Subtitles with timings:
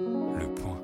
[0.00, 0.80] Le point.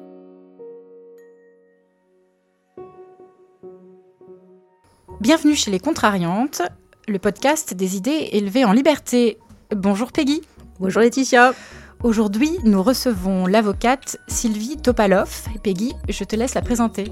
[5.21, 6.60] Bienvenue chez Les Contrariantes,
[7.08, 9.39] le podcast des idées élevées en liberté.
[9.75, 10.43] Bonjour Peggy.
[10.80, 11.55] Bonjour Laetitia.
[12.02, 15.46] Aujourd'hui, nous recevons l'avocate Sylvie Topalov.
[15.62, 17.10] Peggy, je te laisse la présenter.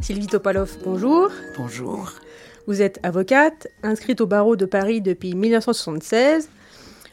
[0.00, 1.30] Sylvie Topalov, bonjour.
[1.56, 2.14] Bonjour.
[2.66, 6.48] Vous êtes avocate, inscrite au barreau de Paris depuis 1976.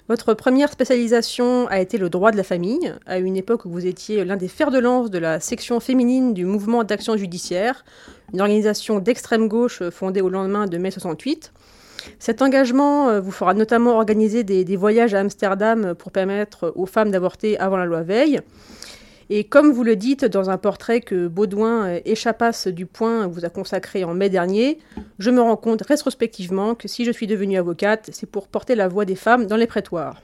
[0.07, 3.88] Votre première spécialisation a été le droit de la famille, à une époque où vous
[3.88, 7.84] étiez l'un des fers de lance de la section féminine du mouvement d'action judiciaire,
[8.31, 11.52] une organisation d'extrême gauche fondée au lendemain de mai 68.
[12.20, 17.09] Cet engagement euh, vous fera notamment organiser des, voyages à Amsterdam pour permettre aux femmes
[17.09, 18.41] d'avorter avant la loi Veil.
[19.31, 23.43] Et comme vous le dites dans un portrait que Baudouin euh, Échappasse du Point vous
[23.43, 24.77] a consacré en mai dernier,
[25.17, 28.88] je me rends compte rétrospectivement que si je suis devenue avocate, c'est pour porter la
[28.88, 30.21] voix des femmes dans les prétoires.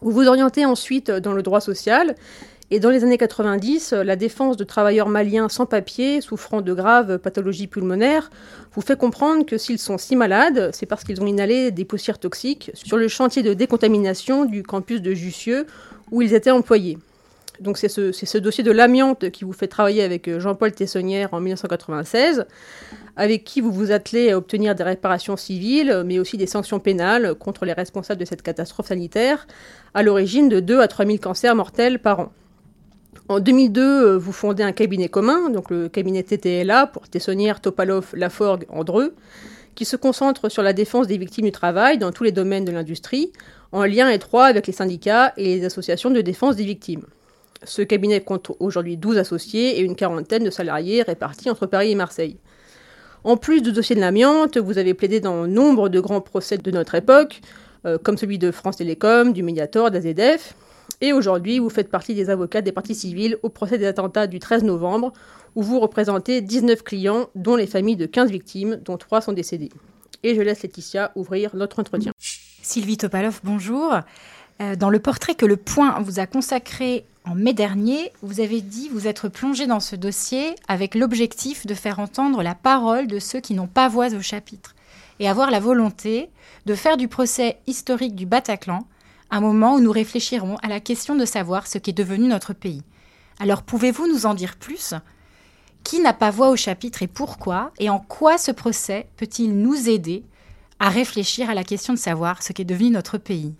[0.00, 2.14] Vous vous orientez ensuite dans le droit social,
[2.70, 7.18] et dans les années 90, la défense de travailleurs maliens sans papier, souffrant de graves
[7.18, 8.30] pathologies pulmonaires,
[8.72, 12.18] vous fait comprendre que s'ils sont si malades, c'est parce qu'ils ont inhalé des poussières
[12.18, 15.66] toxiques sur le chantier de décontamination du campus de Jussieu,
[16.10, 16.96] où ils étaient employés.
[17.62, 21.40] Donc c'est ce, dossier de l'amiante qui vous fait travailler avec euh, Jean-Paul Tessonnière en
[21.40, 22.44] 1996,
[23.16, 27.34] avec qui vous vous attelez à obtenir des réparations civiles, mais aussi des sanctions pénales
[27.36, 29.46] contre les responsables de cette catastrophe sanitaire,
[29.94, 32.32] à l'origine de 2 à 3 000 cancers mortels par an.
[33.28, 38.08] En 2002, euh, vous fondez un cabinet commun, donc le cabinet TTLA pour Tessonnière, Topalov,
[38.14, 39.14] Laforgue, Andreux,
[39.76, 42.72] qui se concentre sur la défense des victimes du travail dans tous les domaines de
[42.72, 43.32] l'industrie,
[43.70, 47.04] en lien étroit avec les syndicats et les associations de défense des victimes.
[47.64, 51.94] Ce cabinet compte aujourd'hui 12 associés et une quarantaine de salariés répartis entre Paris et
[51.94, 52.38] Marseille.
[53.24, 56.70] En plus du dossier de l'amiante, vous avez plaidé dans nombre de grands procès de
[56.72, 57.40] notre époque,
[57.86, 60.54] euh, comme celui de France Télécom, du Mediator, d'AZF.
[61.00, 64.40] Et aujourd'hui, vous faites partie des avocats des parties civiles au procès des attentats du
[64.40, 65.12] 13 novembre,
[65.54, 69.70] où vous représentez 19 clients, dont les familles de 15 victimes, dont 3 sont décédées.
[70.24, 72.12] Et je laisse Laetitia ouvrir notre entretien.
[72.18, 73.92] Sylvie Topalov, bonjour.
[74.62, 78.60] Euh, dans le portrait que Le Point vous a consacré en mai dernier, vous avez
[78.60, 83.18] dit vous être plongé dans ce dossier avec l'objectif de faire entendre la parole de
[83.18, 84.74] ceux qui n'ont pas voix au chapitre
[85.18, 86.30] et avoir la volonté
[86.66, 88.86] de faire du procès historique du Bataclan
[89.30, 92.82] un moment où nous réfléchirons à la question de savoir ce qu'est devenu notre pays.
[93.40, 94.94] Alors pouvez-vous nous en dire plus?
[95.84, 97.72] Qui n'a pas voix au chapitre et pourquoi?
[97.78, 100.22] Et en quoi ce procès peut-il nous aider
[100.78, 103.54] à réfléchir à la question de savoir ce qu'est devenu notre pays?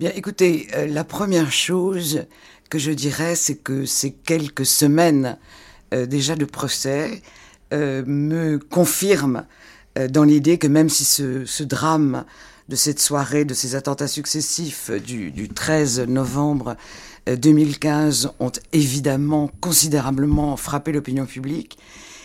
[0.00, 2.26] Bien, écoutez, euh, la première chose
[2.68, 5.38] que je dirais, c'est que ces quelques semaines
[5.92, 7.22] euh, déjà de procès
[7.72, 9.46] euh, me confirment
[9.96, 12.24] euh, dans l'idée que même si ce, ce, drame
[12.68, 16.76] de cette soirée, de ces attentats successifs du, du 13 novembre
[17.28, 21.78] 2015 ont évidemment considérablement frappé l'opinion publique,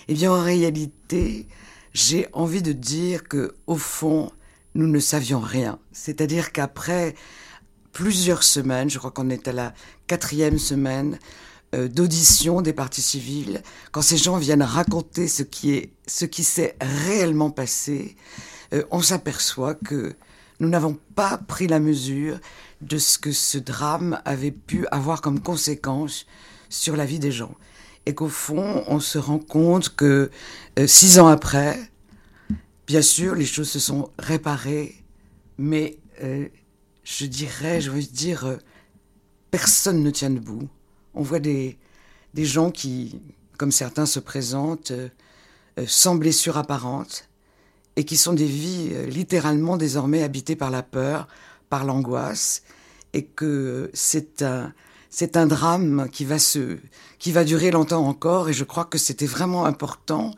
[0.07, 1.45] eh bien en réalité,
[1.93, 4.31] j'ai envie de dire que au fond,
[4.73, 5.77] nous ne savions rien.
[5.91, 7.13] C'est-à-dire qu'après
[7.91, 9.73] plusieurs semaines, je crois qu'on est à la
[10.07, 11.19] quatrième semaine
[11.75, 13.61] euh, d'audition des partis civils,
[13.91, 18.15] quand ces gens viennent raconter ce qui est, ce qui s'est réellement passé,
[18.73, 20.15] euh, on s'aperçoit que
[20.59, 22.39] nous n'avons pas pris la mesure
[22.81, 26.25] de ce que ce drame avait pu avoir comme conséquence
[26.69, 27.53] sur la vie des gens.
[28.07, 30.31] Et qu'au fond, on se rend compte que
[30.79, 31.77] euh, six ans après,
[32.87, 34.95] bien sûr, les choses se sont réparées,
[35.59, 35.99] mais
[37.09, 38.57] je dirais, je veux dire, euh,
[39.49, 40.69] personne ne tient debout.
[41.15, 41.77] On voit des,
[42.35, 43.19] des gens qui,
[43.57, 45.09] comme certains se présentent, euh,
[45.79, 47.27] euh, sans blessure apparente,
[47.95, 51.27] et qui sont des vies littéralement désormais habitées par la peur,
[51.69, 52.61] par l'angoisse,
[53.13, 54.71] et que c'est un,
[55.09, 56.77] c'est un drame qui va se,
[57.17, 60.31] qui va durer longtemps encore, et je crois que c'était vraiment important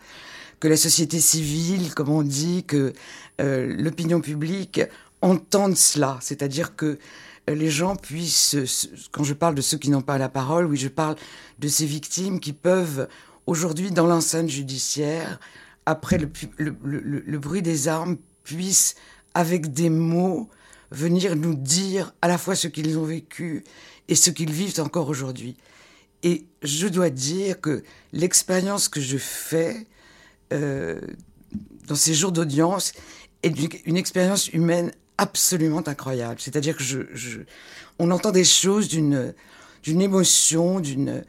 [0.60, 2.94] que la société civile, comme on dit, que
[3.40, 4.82] l'opinion publique
[5.22, 6.98] entendent cela, c'est-à-dire que
[7.50, 8.56] euh, les gens puissent,
[9.12, 11.16] quand je parle de ceux qui n'ont pas la parole, oui, je parle
[11.60, 13.08] de ces victimes qui peuvent
[13.48, 15.40] aujourd'hui dans l'enceinte judiciaire,
[15.86, 18.96] après le, bruit des armes, puissent
[19.34, 20.50] avec des mots
[20.92, 23.64] venir nous dire à la fois ce qu'ils ont vécu
[24.08, 25.56] et ce qu'ils vivent encore aujourd'hui.
[26.24, 27.84] Et je dois dire que
[28.14, 29.88] l'expérience que je fais
[30.54, 31.00] euh,
[31.88, 32.94] dans ces jours d'audience
[33.42, 33.54] est
[33.86, 34.92] une expérience humaine
[35.22, 36.38] absolument incroyable.
[36.40, 37.42] C'est-à-dire que je, je,
[38.00, 39.34] on entend des choses d'une,
[39.84, 41.24] d'une émotion, d'une,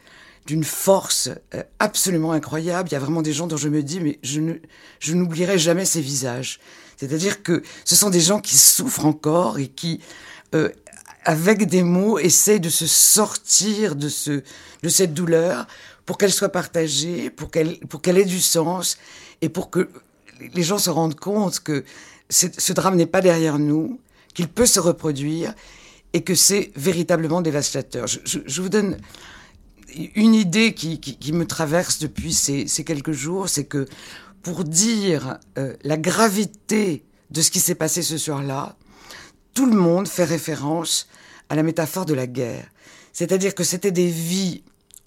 [0.46, 2.88] d'une force euh, absolument incroyable.
[2.88, 4.54] Il y a vraiment des gens dont je me dis, mais je ne,
[4.98, 6.58] je n'oublierai jamais ces visages.
[6.96, 10.00] C'est-à-dire que ce sont des gens qui souffrent encore et qui,
[10.54, 10.70] euh,
[11.26, 14.42] avec des mots, essaye de se sortir de, ce,
[14.82, 15.66] de cette douleur
[16.06, 18.96] pour qu'elle soit partagée, pour qu'elle pour qu'elle ait du sens
[19.42, 19.90] et pour que
[20.54, 21.84] les gens se rendent compte que
[22.32, 24.00] ce drame n'est pas derrière nous,
[24.34, 25.54] qu'il peut se reproduire
[26.12, 28.06] et que c'est véritablement dévastateur.
[28.06, 28.98] Je, vous donne
[30.14, 33.86] une idée qui, me traverse depuis ces, quelques jours, c'est que
[34.42, 38.76] pour dire euh, la gravité de ce qui s'est passé ce soir-là,
[39.54, 41.08] tout le monde fait référence
[41.48, 42.66] à la métaphore de la guerre.
[43.12, 44.62] C'est-à-dire que c'était des vies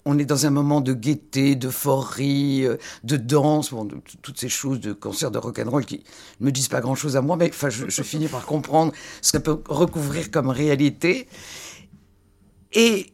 [0.06, 3.88] on est dans un moment de gaieté, d'euphorie, euh, de danse, bon,
[4.22, 6.04] toutes ces choses de concert de rock'n'roll qui
[6.40, 9.38] ne me disent pas grand-chose à moi, mais enfin, je, finis par comprendre ce que
[9.38, 11.26] peut recouvrir comme réalité.
[12.72, 13.06] Et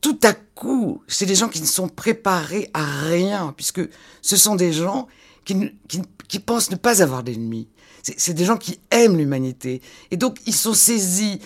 [0.00, 3.82] tout à coup, c'est des gens qui ne sont préparés à rien, puisque
[4.22, 5.06] ce sont des gens
[5.44, 5.70] qui,
[6.26, 7.68] qui pensent ne pas avoir d'ennemis.
[8.02, 9.80] C'est des gens qui aiment l'humanité.
[10.10, 11.38] Et donc, ils sont saisis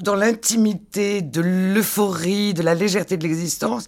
[0.00, 3.86] dans l'intimité de l'euphorie, de la légèreté de l'existence,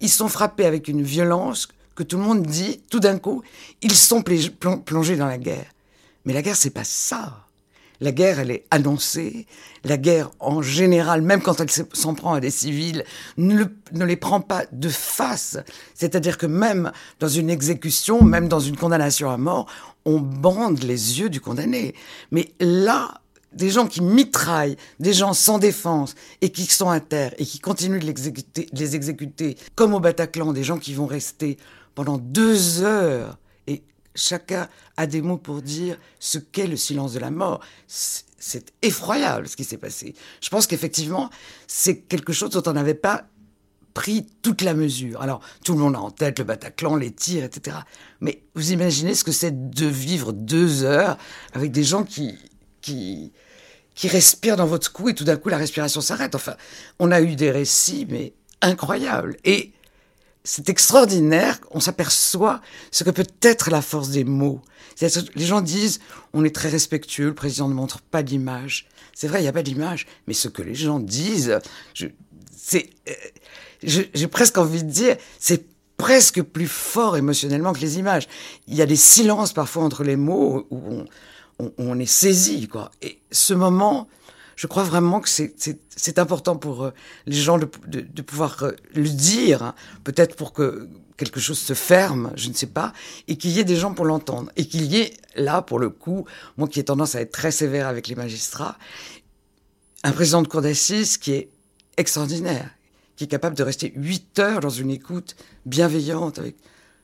[0.00, 3.42] ils sont frappés avec une violence que tout le monde dit, tout d'un coup,
[3.82, 5.66] ils sont plongés dans la guerre.
[6.24, 7.44] Mais la guerre, c'est pas ça.
[8.00, 9.46] La guerre, elle est annoncée.
[9.84, 13.04] La guerre, en général, même quand elle s'en prend à des civils,
[13.36, 15.58] ne, ne les prend pas de face.
[15.94, 16.90] C'est-à-dire que même
[17.20, 19.66] dans une exécution, même dans une condamnation à mort,
[20.04, 21.94] on bande les yeux du condamné.
[22.30, 23.20] Mais là,
[23.54, 27.58] des gens qui mitraillent des gens sans défense et qui sont à terre et qui
[27.58, 28.12] continuent de,
[28.72, 31.56] les exécuter, comme au Bataclan, des gens qui vont rester
[31.94, 33.82] pendant deux heures et
[34.14, 37.60] chacun a des mots pour dire ce qu'est le silence de la mort.
[37.86, 40.14] C'est effroyable ce qui s'est passé.
[40.40, 41.30] Je pense qu'effectivement,
[41.66, 43.26] c'est quelque chose dont on n'avait pas
[43.94, 45.22] pris toute la mesure.
[45.22, 47.76] Alors, tout le monde a en tête le Bataclan, les tirs, etc.
[48.20, 51.16] Mais vous imaginez ce que c'est de vivre deux heures
[51.52, 52.36] avec des gens qui,
[52.84, 56.34] qui, respire dans votre cou et tout d'un coup la respiration s'arrête.
[56.34, 56.56] Enfin,
[56.98, 59.36] on a eu des récits, mais incroyables.
[59.44, 59.72] Et
[60.42, 62.60] c'est extraordinaire, on s'aperçoit
[62.90, 64.60] ce que peut être la force des mots.
[65.00, 66.00] Les gens disent,
[66.32, 68.86] on est très respectueux, le président ne montre pas d'image.
[69.14, 71.58] C'est vrai, il n'y a pas d'image, mais ce que les gens disent,
[72.56, 73.12] c'est, euh,
[73.82, 75.66] j'ai presque envie de dire, c'est
[75.96, 78.28] presque plus fort émotionnellement que les images.
[78.66, 81.06] Il y a des silences parfois entre les mots où on,
[81.58, 82.90] on, est saisi, quoi.
[83.02, 84.08] Et ce moment,
[84.56, 86.90] je crois vraiment que c'est important pour euh,
[87.26, 87.66] les gens de,
[88.22, 89.74] pouvoir euh, le dire, hein.
[90.04, 92.92] peut-être pour que quelque chose se ferme, je ne sais pas,
[93.28, 95.90] et qu'il y ait des gens pour l'entendre, et qu'il y ait là, pour le
[95.90, 96.24] coup,
[96.56, 98.76] moi qui ai tendance à être très sévère avec les magistrats,
[100.02, 101.48] un président de cour d'assises qui est
[101.96, 102.70] extraordinaire,
[103.16, 105.36] qui est capable de rester huit heures dans une écoute
[105.66, 106.56] bienveillante, avec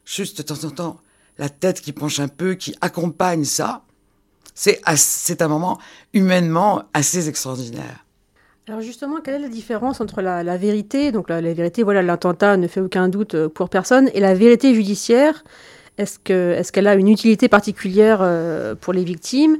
[0.05, 1.00] juste de temps en temps
[1.38, 3.85] la tête qui penche un peu, qui accompagne ça,
[4.54, 5.78] c'est un moment
[6.12, 8.04] humainement assez extraordinaire.
[8.69, 12.69] Alors justement, quelle est la différence entre la, vérité, donc la, vérité, voilà, l'attentat ne
[12.69, 15.42] fait aucun doute euh, pour personne, et la vérité judiciaire?
[15.98, 19.58] Est-ce qu'elle est a une utilité particulière euh, pour les victimes?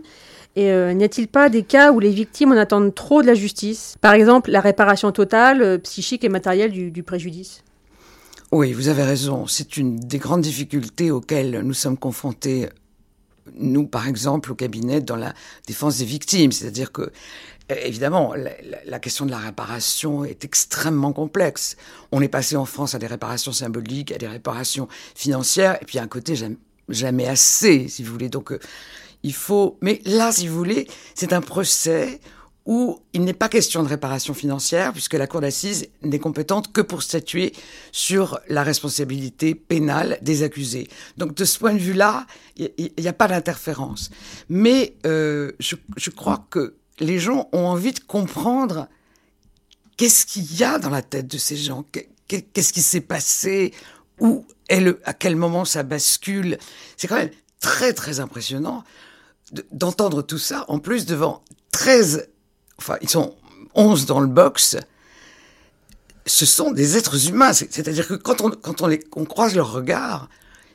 [0.55, 3.35] Et euh, n'y a-t-il pas des cas où les victimes en attendent trop de la
[3.35, 3.97] justice?
[4.01, 7.65] Par exemple, la réparation totale, psychique et matérielle du, du préjudice
[8.53, 9.47] oui, vous avez raison.
[9.47, 12.69] C'est une des grandes difficultés auxquelles nous sommes confrontés
[13.55, 15.35] nous, par exemple, au cabinet, dans la
[15.67, 16.53] défense des victimes.
[16.53, 18.35] C'est-à-dire que, euh, évidemment,
[18.87, 21.77] la, question de la réparation est extrêmement complexe.
[22.13, 25.99] On est passé en France à des réparations symboliques, à des réparations financières, et puis
[25.99, 26.35] à un côté
[26.89, 28.29] jamais assez, si vous voulez.
[28.29, 28.61] Donc, euh,
[29.23, 29.79] il faut.
[29.81, 32.21] Mais là, si vous voulez, c'est un procès
[32.67, 36.81] où il n'est pas question de réparation financière, puisque la Cour d'assises n'est compétente que
[36.81, 37.53] pour statuer
[37.91, 40.89] sur la responsabilité pénale des accusés.
[41.17, 42.27] Donc de ce point de vue-là,
[42.57, 44.11] il n'y a pas d'interférence.
[44.49, 48.89] Mais euh, je, crois que les gens ont envie de comprendre
[49.97, 51.85] qu'est-ce qu'il y a dans la tête de ces gens,
[52.29, 53.73] qu'est-ce qui s'est passé,
[54.21, 56.59] où est le, à quel moment ça bascule?
[56.97, 58.85] C'est quand même très très impressionnant
[59.73, 62.29] d'entendre tout ça, en plus devant 13
[62.81, 63.37] enfin, ils sont
[63.75, 64.77] 11 dans le box,
[66.27, 67.53] ce sont des êtres humains.
[67.53, 70.29] C'est-à-dire que quand on, croise leur regard,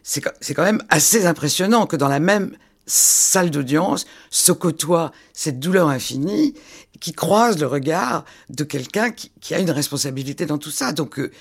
[0.03, 2.55] c'est quand même assez impressionnant que dans la même
[2.87, 6.53] salle d'audience se côtoie cette douleur infinie
[6.99, 10.91] qui croise le regard de quelqu'un qui, a une responsabilité dans tout ça.
[10.91, 11.31] Donc euh,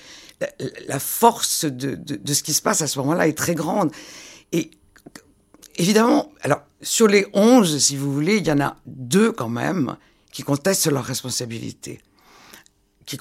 [0.87, 3.91] la, force de, de, de, ce qui se passe à ce moment-là est très grande.
[4.51, 4.71] Et
[5.75, 9.97] évidemment, alors sur les 11, si vous voulez, il y en a deux quand même
[10.35, 12.01] qui contestent leur responsabilité,
[13.05, 13.17] qui,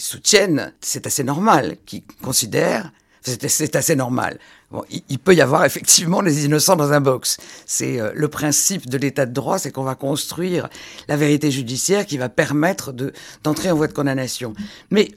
[0.00, 4.40] soutiennent, c'est assez normal, qui considèrent, C'est assez normal.
[4.72, 7.36] Bon, il, peut y avoir effectivement des innocents dans un box.
[7.64, 10.68] C'est euh, le principe de l'état de droit, c'est qu'on va construire
[11.06, 13.12] la vérité judiciaire qui va permettre de
[13.44, 14.52] d'entrer en voie de condamnation.
[14.90, 15.12] Mais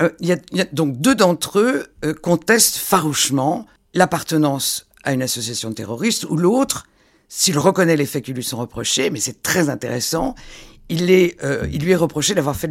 [0.00, 5.74] euh, il y, a, donc deux d'entre eux euh, contestent farouchement l'appartenance à une association
[5.74, 6.86] terroriste, ou l'autre,
[7.32, 10.34] s'il reconnaît les faits qui lui sont reprochés, mais c'est très intéressant,
[10.90, 11.38] il, est,
[11.72, 12.68] il lui est reproché d'avoir fait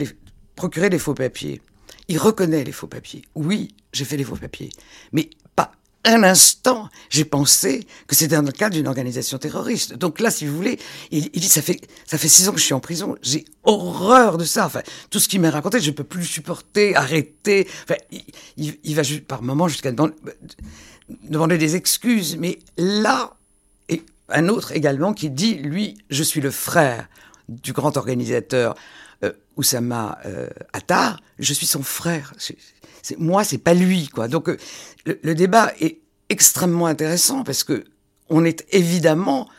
[0.56, 1.62] procuré des faux papiers.
[2.10, 3.24] Il reconnaît les faux papiers.
[3.36, 4.70] Oui, j'ai fait les faux papiers.
[5.14, 5.72] Mais pas
[6.06, 9.94] un instant, j'ai pensé que c'était dans le cadre d'une organisation terroriste.
[9.94, 10.80] Donc là, si vous voulez,
[11.12, 13.16] il, dit, ça fait, ça fait six ans que je suis en prison.
[13.22, 14.66] J'ai horreur de ça.
[14.66, 17.68] Enfin, tout ce qu'il m'a raconté, je ne peux plus le supporter, arrêter.
[17.84, 17.96] Enfin,
[18.58, 20.16] il, va par moments jusqu'à demander,
[21.24, 22.38] demander des excuses.
[22.38, 23.36] Mais là,
[23.90, 27.08] et un autre également qui dit, lui, je suis le frère
[27.50, 28.76] du grand organisateur
[29.24, 32.34] euh, Oussama euh, Attar, je suis son frère.
[32.38, 32.56] C'est,
[33.18, 34.28] moi, c'est pas lui, quoi.
[34.28, 34.58] Donc, euh,
[35.06, 37.84] le, débat est extrêmement intéressant parce que
[38.30, 39.50] on est évidemment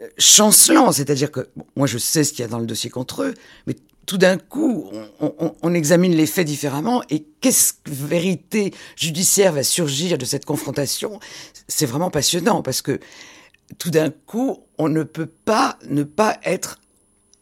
[0.00, 3.22] euh, chancelant, c'est-à-dire que moi, je sais ce qu'il y a dans le dossier contre
[3.22, 3.34] eux,
[3.66, 3.76] mais
[4.06, 4.90] tout d'un coup,
[5.20, 10.44] on, on, examine les faits différemment et qu'est-ce que vérité judiciaire va surgir de cette
[10.44, 11.20] confrontation?
[11.68, 12.98] C'est vraiment passionnant parce que
[13.78, 16.80] tout d'un coup, on ne peut pas ne pas être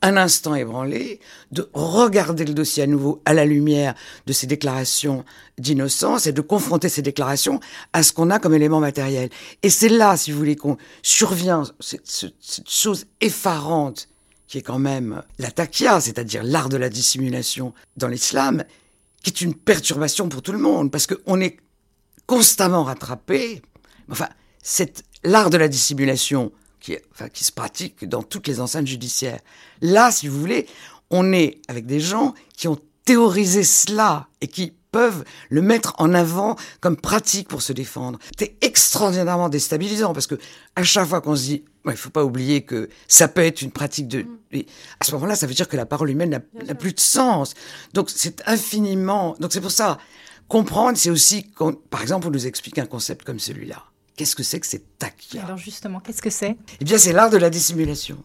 [0.02, 3.94] un instant ébranlé, de regarder le dossier à nouveau à la lumière
[4.26, 5.24] de ces déclarations
[5.58, 7.60] d'innocence et de confronter ces déclarations
[7.92, 9.30] à ce qu'on a comme élément matériel.
[9.62, 12.32] Et c'est là, si vous voulez, qu'on survient cette,
[12.68, 14.08] chose effarante
[14.46, 18.64] qui est quand même la takia, c'est-à-dire l'art de la dissimulation dans l'islam,
[19.22, 21.58] qui est une perturbation pour tout le monde, parce qu'on est
[22.26, 23.60] constamment rattrapé.
[24.10, 24.28] Enfin,
[25.22, 26.52] l'art de la dissimulation
[26.88, 29.40] qui, enfin, qui se pratique dans toutes les enceintes judiciaires.
[29.82, 30.66] Là, si vous voulez,
[31.10, 36.14] on est avec des gens qui ont théorisé cela et qui peuvent le mettre en
[36.14, 38.18] avant comme pratique pour se défendre.
[38.38, 40.36] C'est extraordinairement déstabilisant parce que
[40.76, 43.70] à chaque fois qu'on se dit, il faut pas oublier que ça peut être une
[43.70, 44.62] pratique de, mm.
[45.00, 47.54] à ce moment-là, ça veut dire que la parole humaine n'a plus de sens.
[47.92, 49.36] Donc c'est infiniment.
[49.40, 49.98] Donc c'est pour ça
[50.48, 51.46] comprendre, c'est aussi,
[51.90, 53.84] par exemple, on nous explique un concept comme celui-là.
[54.18, 55.44] Qu'est-ce que c'est que cette takia?
[55.44, 56.56] Alors justement, qu'est-ce que c'est?
[56.80, 58.18] Eh bien, c'est l'art de la dissimulation.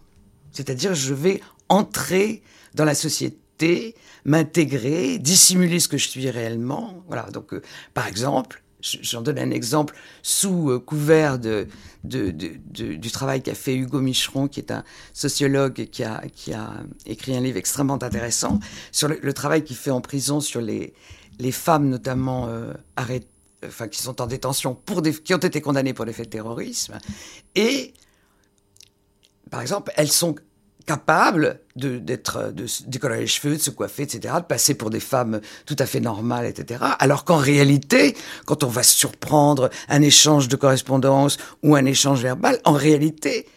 [0.52, 2.42] C'est-à-dire, je vais entrer
[2.74, 3.94] dans la société,
[4.26, 7.04] m'intégrer, dissimuler ce que je suis réellement.
[7.06, 7.30] Voilà.
[7.30, 7.62] Donc, euh,
[7.94, 11.68] par exemple, j'en donne un exemple sous euh, couvert de,
[12.04, 14.84] de, du travail qu'a fait Hugo Micheron, qui est un
[15.14, 16.74] sociologue qui a, qui a
[17.06, 18.60] écrit un livre extrêmement intéressant
[18.92, 20.96] sur le, travail qu'il fait en prison sur les,
[21.38, 23.28] les femmes, notamment euh, arrêtées
[23.68, 26.98] enfin, qui sont en détention pour qui ont été condamnées pour des faits de terrorisme.
[27.56, 27.94] Et,
[29.50, 30.36] par exemple, elles sont
[30.86, 35.00] capables de, d'être, de décoller les cheveux, de se coiffer, etc., de passer pour des
[35.00, 36.84] femmes tout à fait normales, etc.
[37.00, 38.16] Alors qu'en réalité,
[38.46, 43.48] quand on va surprendre un échange de correspondance ou un échange verbal, en réalité,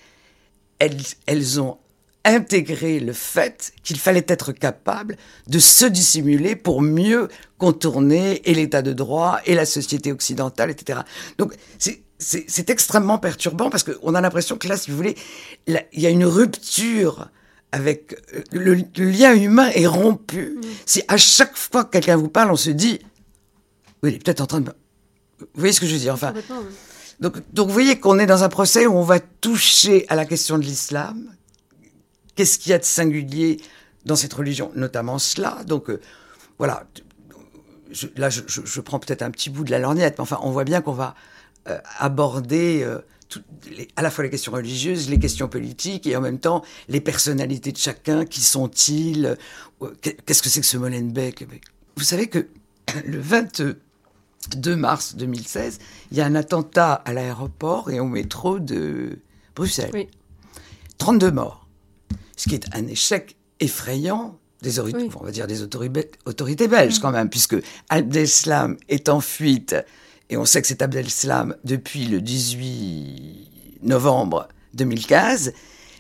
[0.79, 1.79] elles, elles ont
[2.27, 5.17] intégrer le fait qu'il fallait être capable
[5.47, 11.01] de se dissimuler pour mieux contourner et l'état de droit et la société occidentale, etc.
[11.39, 11.55] Donc
[12.19, 15.17] c'est extrêmement perturbant parce qu'on a l'impression que là, si vous voulez,
[15.67, 17.31] il y a une rupture
[17.73, 20.57] avec euh, le, lien humain est rompu.
[20.57, 20.61] Mm.
[20.87, 23.01] Si à chaque fois que quelqu'un vous parle, on se dit,
[24.03, 24.71] oui, il est peut-être en train de...
[25.39, 26.33] Vous voyez ce que je veux dire Enfin,
[27.21, 30.25] donc, donc vous voyez qu'on est dans un procès où on va toucher à la
[30.25, 31.31] question de l'islam,
[32.37, 33.61] Qu'est-ce qu'il y a de singulier
[34.05, 35.65] dans cette religion Notamment cela?
[35.67, 36.01] Donc, euh,
[36.59, 36.87] voilà.
[38.17, 40.83] là, je, prends peut-être un petit bout de la lorgnette, mais enfin, on voit bien
[40.83, 41.15] qu'on va
[41.67, 42.99] euh, aborder euh,
[43.97, 47.73] à la fois les questions religieuses, les questions politiques, et en même temps les personnalités
[47.73, 48.27] de chacun.
[48.27, 49.37] Qui sont-ils?
[50.03, 51.47] Qu'est-ce que c'est que ce Molenbeek?
[51.97, 52.49] Vous savez que
[53.07, 55.79] le 22 mars 2016,
[56.11, 59.21] il y a un attentat à l'aéroport et au métro de
[59.55, 59.91] Bruxelles.
[59.95, 60.09] Oui.
[60.99, 61.66] 32 morts
[62.37, 67.29] ce qui est un échec effrayant des, on va dire des autorités, belges quand même,
[67.29, 67.57] puisque
[67.89, 69.77] Abdeslam est en fuite,
[70.31, 75.53] et on sait que c'est Abdeslam depuis le 18 novembre 2015.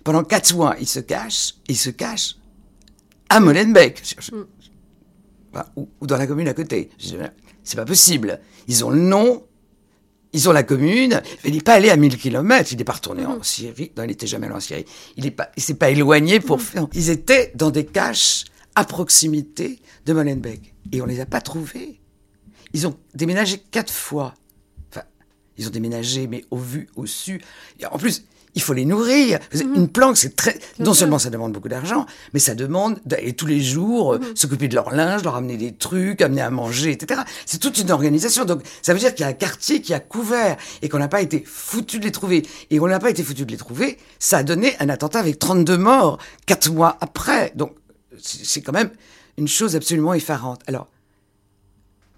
[0.05, 2.37] Pendant quatre mois, il se cache, il se cache
[3.29, 5.59] à Molenbeek, mm.
[5.77, 6.91] ou, ou, dans la commune à côté.
[7.63, 8.41] C'est pas possible.
[8.69, 9.45] Ils ont le nom,
[10.37, 13.25] ils ont la commune, il n'est pas allé à 1000 km, il n'est pas retourné
[13.25, 13.43] en mhm.
[13.43, 14.85] Syrie, non, il n'était jamais allé en Syrie.
[15.17, 16.63] Il ne s'est pas éloigné pour mhm.
[16.63, 16.87] faire.
[16.93, 20.75] Ils étaient dans des caches à proximité de Molenbeek.
[20.93, 22.01] Et on ne les a pas trouvés.
[22.75, 24.35] Ils ont déménagé quatre fois.
[24.91, 25.05] Enfin,
[25.57, 27.41] ils ont déménagé, mais au vu, au su.
[27.91, 28.25] en plus,
[28.57, 29.39] il faut les nourrir.
[29.53, 30.59] Une planque, c'est très.
[30.81, 34.67] non seulement ça demande beaucoup d'argent, mais ça demande d'aller tous les jours euh, s'occuper
[34.67, 37.21] de leur linge, leur amener des trucs, amener à manger, etc.
[37.45, 38.47] C'est toute une organisation.
[38.47, 41.07] Donc ça veut dire qu'il y a un quartier qui a couvert et qu'on n'a
[41.07, 42.45] pas été foutu de les trouver.
[42.71, 43.99] Et on n'a pas été foutu de les trouver.
[44.19, 47.53] Ça a donné un attentat avec 32 morts quatre mois après.
[47.55, 47.75] Donc
[48.19, 48.91] c'est quand même
[49.37, 50.63] une chose absolument effarante.
[50.67, 50.89] Alors,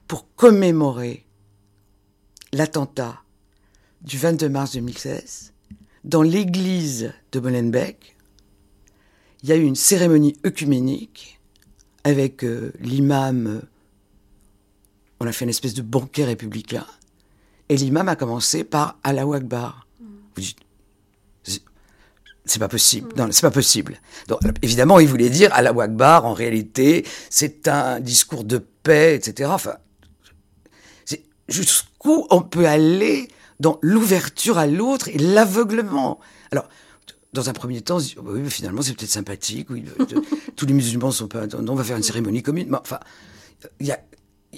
[0.06, 1.26] pour commémorer
[2.52, 3.22] l'attentat
[4.02, 5.52] du 22 mars 2016,
[6.04, 8.16] dans l'église de Molenbeek,
[9.42, 11.40] il y a eu une cérémonie œcuménique
[12.04, 13.46] avec euh, l'imam.
[13.46, 13.60] Euh,
[15.20, 16.86] on a fait une espèce de banquet républicain.
[17.68, 19.86] Et l'imam a commencé par Allahu Akbar.
[20.34, 20.58] Vous dites,
[22.44, 23.10] c'est pas possible.
[23.16, 24.00] Non, c'est pas possible.
[24.26, 29.50] Donc, évidemment, il voulait dire Allahu Akbar, en réalité, c'est un discours de paix, etc.
[29.52, 29.76] Enfin,
[31.48, 33.28] jusqu'où on peut aller
[33.60, 36.20] dans l'ouverture à l'autre et l'aveuglement.
[36.50, 36.68] Alors,
[37.32, 39.68] dans un premier temps, oui, finalement, c'est peut-être sympathique.
[39.70, 39.84] Oui,
[40.56, 41.44] tous les musulmans sont pas.
[41.54, 42.68] On va faire une cérémonie commune.
[42.70, 43.00] Mais enfin,
[43.80, 43.98] il y a,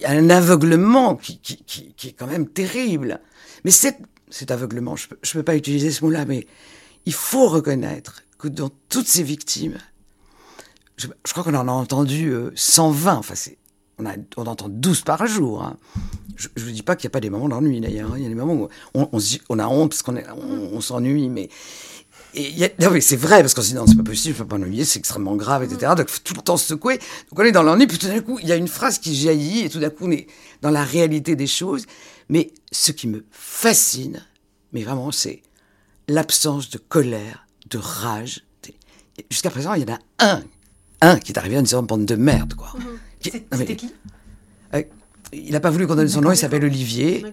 [0.06, 3.20] un aveuglement qui, qui, est quand même terrible.
[3.64, 6.46] Mais cet aveuglement, je ne peux, peux, pas utiliser ce mot-là, mais
[7.06, 9.78] il faut reconnaître que dans toutes ces victimes,
[10.96, 13.12] je, crois qu'on en a entendu 120.
[13.12, 13.34] Euh, enfin,
[14.00, 15.62] on, a, on entend 12 par jour.
[15.62, 15.76] Hein
[16.56, 18.12] je ne dis pas qu'il n'y a pas des moments d'ennui d'ailleurs.
[18.12, 18.16] Hein.
[18.16, 19.08] Il y a des moments où on,
[19.48, 21.48] on, a honte parce qu'on on, s'ennuie, mais
[22.32, 24.98] c'est vrai, parce qu'on se dit non, c'est pas possible, je peux pas ennuyer, c'est
[24.98, 25.92] extrêmement grave, etc.
[25.96, 26.98] Donc, tout le temps se secouer.
[26.98, 29.14] Donc, on est dans l'ennui, puis tout d'un coup, il y a une phrase qui
[29.14, 30.26] jaillit, et tout d'un coup, on est
[30.62, 31.86] dans la réalité des choses.
[32.28, 34.24] Mais ce qui me fascine,
[34.72, 35.42] mais vraiment, c'est
[36.08, 38.44] l'absence de colère, de rage.
[39.30, 40.42] Jusqu'à présent, il y en a un,
[41.02, 42.72] un qui est arrivé en disant bande de merde, quoi.
[42.78, 42.98] Mhm.
[43.20, 43.92] C'était qui
[44.74, 44.82] euh,
[45.32, 47.24] il n'a pas voulu qu'on donne son nom, il s'appelle Olivier.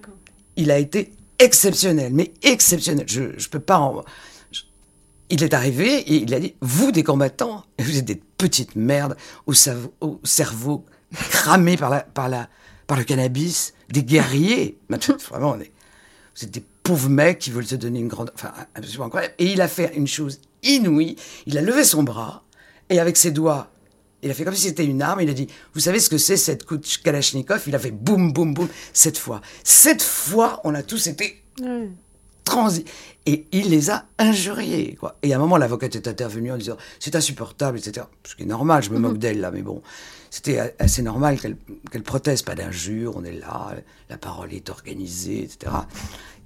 [0.56, 3.06] Il a été exceptionnel, mais exceptionnel.
[3.08, 4.04] Je ne peux pas en...
[5.30, 9.18] Il est arrivé et il a dit, vous des combattants, vous êtes des petites merdes
[9.46, 9.54] au,
[10.02, 12.48] au cerveau cramé par, la, par, la,
[12.86, 14.78] par le cannabis, des guerriers.
[15.30, 15.72] Vraiment, on est,
[16.36, 18.32] vous êtes des pauvres mecs qui veulent se donner une grande...
[18.36, 19.34] Enfin, absolument incroyable.
[19.40, 22.44] Et il a fait une chose inouïe, il a levé son bras
[22.90, 23.70] et avec ses doigts
[24.24, 25.22] il a fait comme si c'était une arme.
[25.22, 27.64] Il a dit, vous savez ce que c'est cette coup de Kalachnikov?
[27.68, 29.42] Il a fait boum, boum, boum, cette fois.
[29.64, 31.44] Cette fois, on a tous été
[32.44, 32.86] transis.
[33.26, 34.96] Et il les a injuriés.
[34.96, 35.18] Quoi.
[35.22, 38.06] Et à un moment, l'avocate est intervenue en disant, c'est insupportable, etc.
[38.24, 39.82] Ce qui est normal, je me moque d'elle là, mais bon.
[40.30, 43.76] C'était assez normal qu'elle proteste, pas d'injures, on est là,
[44.10, 45.72] la parole est organisée, etc.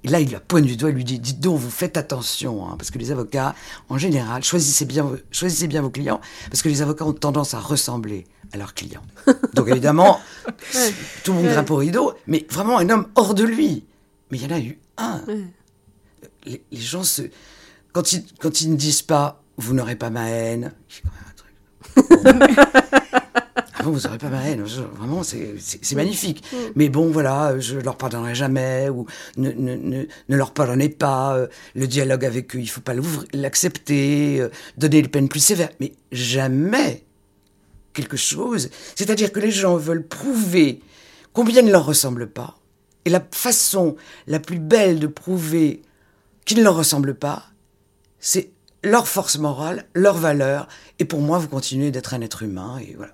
[0.04, 2.66] Et là, il lui pointe du doigt et lui dit Dites donc, vous faites attention,
[2.66, 3.54] hein, parce que les avocats,
[3.88, 7.60] en général, choisissez bien, choisissez bien vos clients, parce que les avocats ont tendance à
[7.60, 9.02] ressembler à leurs clients.
[9.54, 10.20] Donc évidemment,
[11.24, 13.84] tout le monde grimpe au rideau, mais vraiment un homme hors de lui.
[14.30, 15.22] Mais il y en a eu un.
[16.44, 17.22] Les, gens se.
[17.92, 20.72] Quand ils, quand ils ne disent pas Vous n'aurez pas ma haine,
[21.04, 23.01] quand même un truc.
[23.90, 24.62] vous n'aurez pas ma haine.
[24.62, 26.44] vraiment, c'est magnifique.
[26.52, 26.56] Mm.
[26.76, 31.36] Mais bon, voilà, je leur pardonnerai jamais, ou ne, ne, ne, ne leur pardonnez pas.
[31.36, 32.94] Euh, le dialogue avec eux, il faut pas
[33.32, 35.70] l'accepter, euh, donner les peines plus sévères.
[35.80, 37.04] Mais jamais
[37.92, 38.70] quelque chose.
[38.94, 40.80] C'est-à-dire que les gens veulent prouver
[41.32, 42.58] combien ils ne leur ressemblent pas.
[43.04, 45.82] Et la façon la plus belle de prouver
[46.44, 47.44] qu'ils ne leur ressemblent pas,
[48.20, 48.50] c'est
[48.84, 50.68] leur force morale, leur valeur,
[50.98, 53.12] et pour moi, vous continuez d'être un être humain, et voilà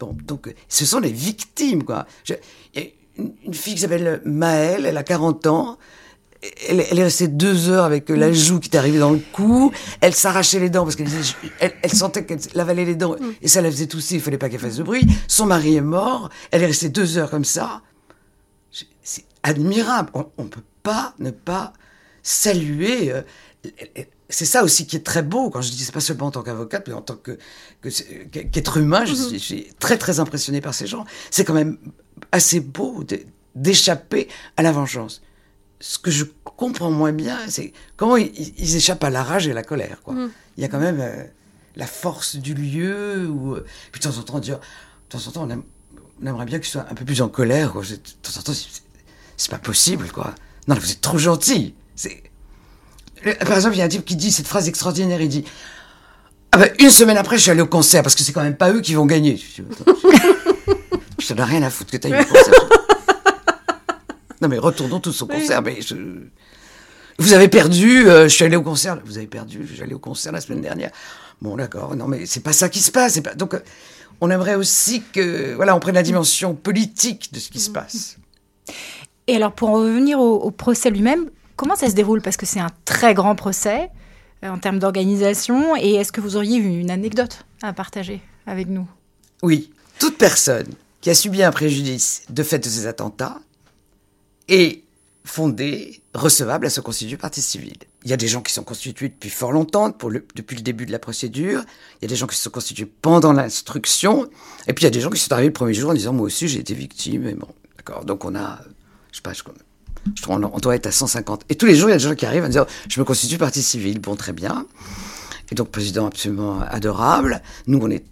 [0.00, 2.06] donc, ce sont les victimes, quoi.
[2.28, 2.36] il
[2.74, 5.78] y a une, fille qui s'appelle Maëlle, elle a 40 ans.
[6.68, 8.32] Elle, est restée deux heures avec la mm.
[8.32, 9.72] joue qui est arrivée dans le cou.
[10.00, 11.08] Elle s'arrachait les dents parce qu'elle
[11.60, 13.32] elle, sentait qu'elle avalait les dents mm.
[13.42, 14.14] et ça la faisait tousser.
[14.14, 15.06] Il fallait pas qu'elle fasse de bruit.
[15.28, 16.30] Son mari est mort.
[16.50, 17.82] Elle est restée deux heures comme ça.
[19.02, 20.10] C'est admirable.
[20.14, 21.74] On, ne peut pas ne pas
[22.22, 23.22] saluer euh,
[24.30, 26.42] c'est ça aussi qui est très beau quand je dis c'est pas seulement en tant
[26.42, 27.38] qu'avocate mais en tant que,
[27.82, 31.04] qu'être humain je, suis, je, suis, très très impressionné par ces gens.
[31.30, 31.78] C'est quand même
[32.32, 33.04] assez beau
[33.54, 35.22] d'échapper à la vengeance.
[35.80, 39.54] Ce que je comprends moins bien c'est comment ils, échappent à la rage et à
[39.54, 40.14] la colère quoi.
[40.14, 40.30] Mm.
[40.56, 41.24] il y a quand même euh,
[41.76, 45.30] la force du lieu ou euh, puis de temps en temps dire de temps en
[45.32, 47.82] temps on, aimerait bien qu'ils soient un peu plus en colère quoi.
[47.82, 48.52] de temps en temps
[49.36, 50.34] c'est pas possible quoi.
[50.68, 52.29] Non vous êtes trop gentil c'est
[53.22, 55.44] par exemple, il y a un type qui dit cette phrase extraordinaire, il dit
[56.52, 58.56] ah ben, une semaine après, je suis allé au concert, parce que c'est quand même
[58.56, 59.40] pas eux qui vont gagner.
[61.18, 62.68] Je n'ai rien à foutre que tu ailles au concert.
[64.40, 65.62] non mais retournons tous au concert.
[65.62, 65.78] Mais
[67.18, 68.98] Vous avez perdu, euh, je suis allé au concert.
[69.04, 70.90] Vous avez perdu, je suis allé au concert la semaine dernière.
[71.40, 73.20] Bon d'accord, non mais c'est pas ça qui se passe.
[73.20, 73.34] Pas...
[73.34, 73.60] Donc euh,
[74.20, 78.16] on aimerait aussi que, voilà, on prenne la dimension politique de ce qui se passe.
[79.28, 81.30] Et alors pour en revenir au procès lui-même,
[81.60, 82.22] comment ça se déroule?
[82.22, 83.90] Parce que c'est un très grand procès
[84.42, 85.76] en termes d'organisation.
[85.76, 88.88] Et est-ce que vous auriez une anecdote à partager avec nous?
[89.42, 90.68] Oui, toute personne
[91.02, 93.38] qui a subi un préjudice de fait de ces attentats
[94.48, 94.84] est
[95.24, 97.76] fondée, recevable à se constituer partie civile.
[98.04, 100.86] Il y a des gens qui sont constitués depuis fort longtemps, pour depuis le début
[100.86, 101.62] de la procédure.
[102.00, 104.30] Il y a des gens qui se sont constitués pendant l'instruction.
[104.66, 106.14] Et puis il y a des gens qui sont arrivés le premier jour en disant
[106.14, 107.28] Moi aussi j'ai été victime.
[107.28, 108.06] Et bon, d'accord.
[108.06, 108.60] Donc on a,
[109.12, 109.42] je sais pas, je,
[110.28, 111.44] on doit être à 150.
[111.48, 113.04] Et tous les jours, il y a des gens qui arrivent en disant Je me
[113.04, 114.00] constitue partie civile.
[114.00, 114.66] Bon, très bien.
[115.50, 117.42] Et donc, président absolument adorable.
[117.66, 118.04] Nous, on est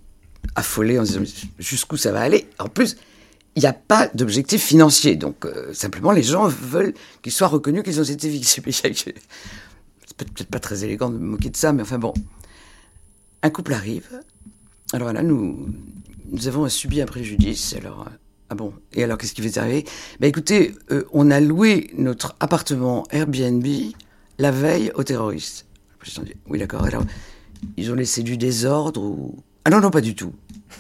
[0.55, 1.23] affolés en disant
[1.59, 2.49] Jusqu'où ça va aller?
[2.59, 2.97] En plus,
[3.57, 5.17] il n'y a pas d'objectif financier.
[5.17, 8.65] Donc, euh, simplement, les gens veulent qu'ils soient reconnus qu'ils ont été victimes.
[8.73, 12.15] C'est peut-être pas très élégant de me moquer de ça, mais enfin bon.
[13.43, 14.21] Un couple arrive.
[14.93, 15.69] Alors là, nous,
[16.31, 17.75] nous avons subi un préjudice.
[17.75, 18.09] Alors,
[18.51, 18.73] ah bon?
[18.95, 19.85] Et alors, qu'est-ce qui va arriver
[20.21, 23.67] Ben écoutez, euh, on a loué notre appartement Airbnb
[24.39, 25.67] la veille aux terroristes.
[26.49, 26.85] oui, d'accord.
[26.85, 27.03] Alors,
[27.77, 29.43] ils ont laissé du désordre ou...
[29.65, 30.33] Ah non, non, pas du tout.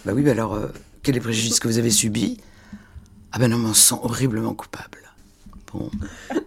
[0.04, 0.68] Bah oui, mais alors, euh,
[1.02, 2.38] quel est le préjudice que vous avez subi?
[3.32, 5.12] Ah ben non, on sent horriblement coupable.
[5.72, 5.90] Bon.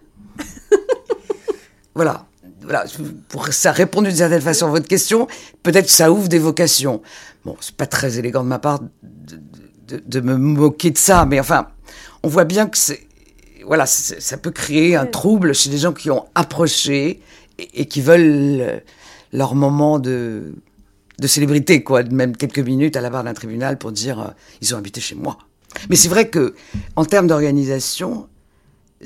[1.94, 2.26] voilà.
[2.62, 2.84] Voilà,
[3.28, 5.26] pour ça répondre d'une certaine façon à votre question,
[5.64, 7.02] peut-être que ça ouvre des vocations.
[7.44, 8.80] Bon, c'est pas très élégant de ma part
[10.06, 11.68] de, me moquer de ça, mais enfin,
[12.22, 13.06] on voit bien que c'est,
[13.64, 17.20] voilà, ça peut créer un trouble chez des gens qui ont approché
[17.58, 18.82] et, qui veulent
[19.32, 20.54] leur moment de,
[21.18, 24.28] de célébrité, quoi, même quelques minutes à la barre d'un tribunal pour dire euh,
[24.60, 25.38] ils ont habité chez moi.
[25.88, 26.54] Mais c'est vrai que
[26.96, 28.28] en termes d'organisation,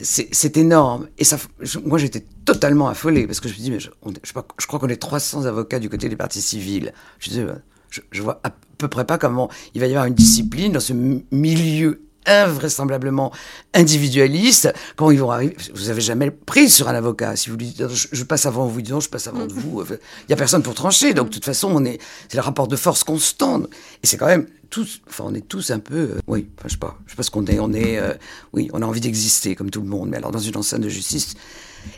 [0.03, 1.09] c'est énorme.
[1.19, 1.39] Et ça,
[1.85, 3.91] moi, j'étais totalement affolé parce que je me dis, mais je,
[4.23, 4.33] je,
[4.67, 6.93] crois qu'on est 300 avocats du côté des parties civiles.
[7.19, 7.43] Je, dis,
[7.89, 8.41] je, je vois
[8.79, 10.93] peu près pas comment il va y avoir une discipline dans ce
[11.31, 13.33] milieu invraisemblablement
[13.73, 14.73] individualiste.
[14.97, 17.37] Comment ils vont arriver Vous avez jamais pris sur un avocat.
[17.37, 19.83] Si vous lui dites je, passe avant vous, disons je passe avant de vous.
[19.91, 21.15] Il y a personne pour trancher.
[21.15, 23.63] Donc de toute façon, on est c'est le rapport de force constant.
[24.03, 25.01] Et c'est quand même tous.
[25.09, 25.95] Enfin, on est tous un peu.
[25.95, 26.49] Euh, oui.
[26.59, 26.99] Enfin, je sais pas.
[27.07, 27.59] Je sais pas ce qu'on est.
[27.61, 27.99] On est.
[27.99, 28.15] Euh,
[28.53, 30.09] oui, on a envie d'exister comme tout le monde.
[30.11, 31.35] Mais alors dans une enceinte de justice.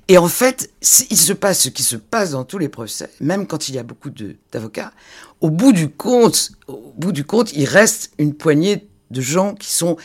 [0.09, 0.70] Et en fait,
[1.11, 3.79] il se passe ce qui se passe dans tous les procès, même quand il y
[3.79, 4.11] a beaucoup
[4.53, 4.92] d'avocats.
[5.40, 9.72] Au bout du compte, au bout du compte, il reste une poignée de gens qui
[9.72, 9.96] sont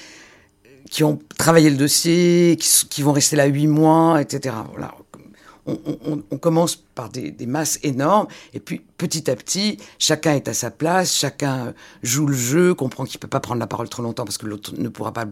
[0.93, 4.55] qui ont travaillé le dossier, qui, vont rester là huit mois, etc.
[4.69, 4.93] Voilà.
[5.65, 10.69] On, commence par des, masses énormes, et puis petit à petit, chacun est à sa
[10.69, 14.37] place, chacun joue le jeu, comprend qu'il peut pas prendre la parole trop longtemps parce
[14.37, 15.25] que l'autre ne pourra pas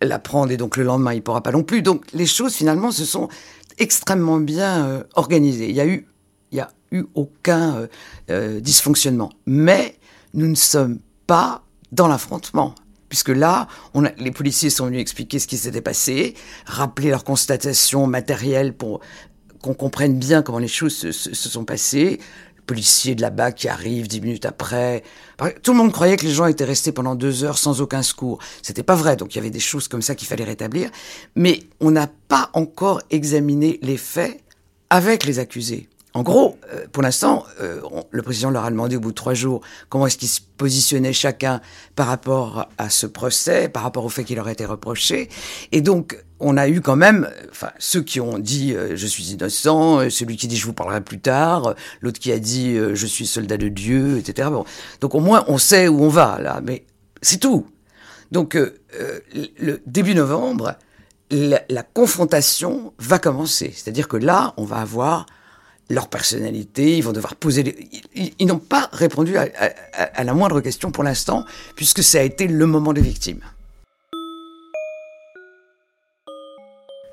[0.00, 1.82] la prendre, et donc le lendemain il pourra pas non plus.
[1.82, 3.28] Donc les choses finalement se sont
[3.78, 5.68] extrêmement bien euh, organisées.
[5.68, 6.06] Il y a eu,
[6.52, 7.86] il y a eu aucun euh,
[8.30, 9.96] euh, dysfonctionnement, mais
[10.34, 12.74] nous ne sommes pas dans l'affrontement
[13.08, 16.34] puisque là, on les policiers sont venus expliquer ce qui s'était passé,
[16.66, 19.00] rappeler leurs constatations matérielles pour
[19.62, 22.20] qu'on comprenne bien comment les choses se, sont passées.
[22.66, 25.04] Policier de là-bas qui arrive dix minutes après.
[25.62, 28.38] Tout le monde croyait que les gens étaient restés pendant deux heures sans aucun secours.
[28.62, 30.90] C'était pas vrai, donc il y avait des choses comme ça qu'il fallait rétablir.
[31.36, 34.40] Mais on n'a pas encore examiné les faits
[34.90, 35.88] avec les accusés.
[36.16, 39.34] En gros, euh, pour l'instant, euh, le président leur a demandé au bout de trois
[39.34, 41.60] jours comment est-ce qu'ils se positionnaient chacun
[41.94, 45.28] par rapport à ce procès, par rapport au fait qu'il leur été reproché.
[45.72, 49.32] Et donc, on a eu quand même, enfin, ceux qui ont dit euh, je suis
[49.32, 53.26] innocent, celui qui dit je vous parlerai plus tard, l'autre qui a dit je suis
[53.26, 54.48] soldat de Dieu, etc.
[54.50, 54.64] Bon.
[55.02, 56.86] Donc au moins on sait où on va là, mais
[57.20, 57.66] c'est tout.
[58.32, 60.76] Donc le début novembre,
[61.30, 63.70] la confrontation va commencer.
[63.76, 65.26] C'est-à-dire que là, on va avoir
[65.88, 67.88] leur personnalité, ils vont devoir poser...
[68.14, 71.44] Ils, n'ont pas répondu à, la moindre question pour l'instant,
[71.76, 73.40] puisque ça a été le moment des victimes.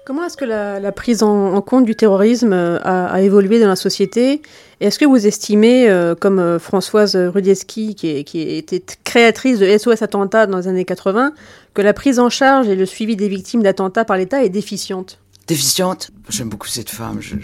[0.06, 4.42] Comment est-ce que la, prise en, compte du terrorisme euh, a, évolué dans la société?
[4.82, 10.02] Est-ce que vous estimez, euh, comme euh, Françoise Rudieski, qui, qui, était créatrice de SOS
[10.02, 11.34] Attentat dans les années 80,
[11.74, 15.20] que la prise en charge et le suivi des victimes d'attentats par l'État est déficiente?
[15.48, 16.12] Déficiente?
[16.28, 17.20] J'aime beaucoup cette femme.
[17.22, 17.36] je,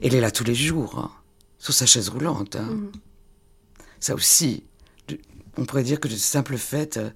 [0.00, 1.10] elle est là tous les jours, hein,
[1.58, 2.56] sur sa chaise roulante.
[2.56, 2.70] Hein.
[2.70, 2.92] Mhm.
[4.00, 4.64] Ça aussi,
[5.56, 7.10] on pourrait dire que de simple fait, euh,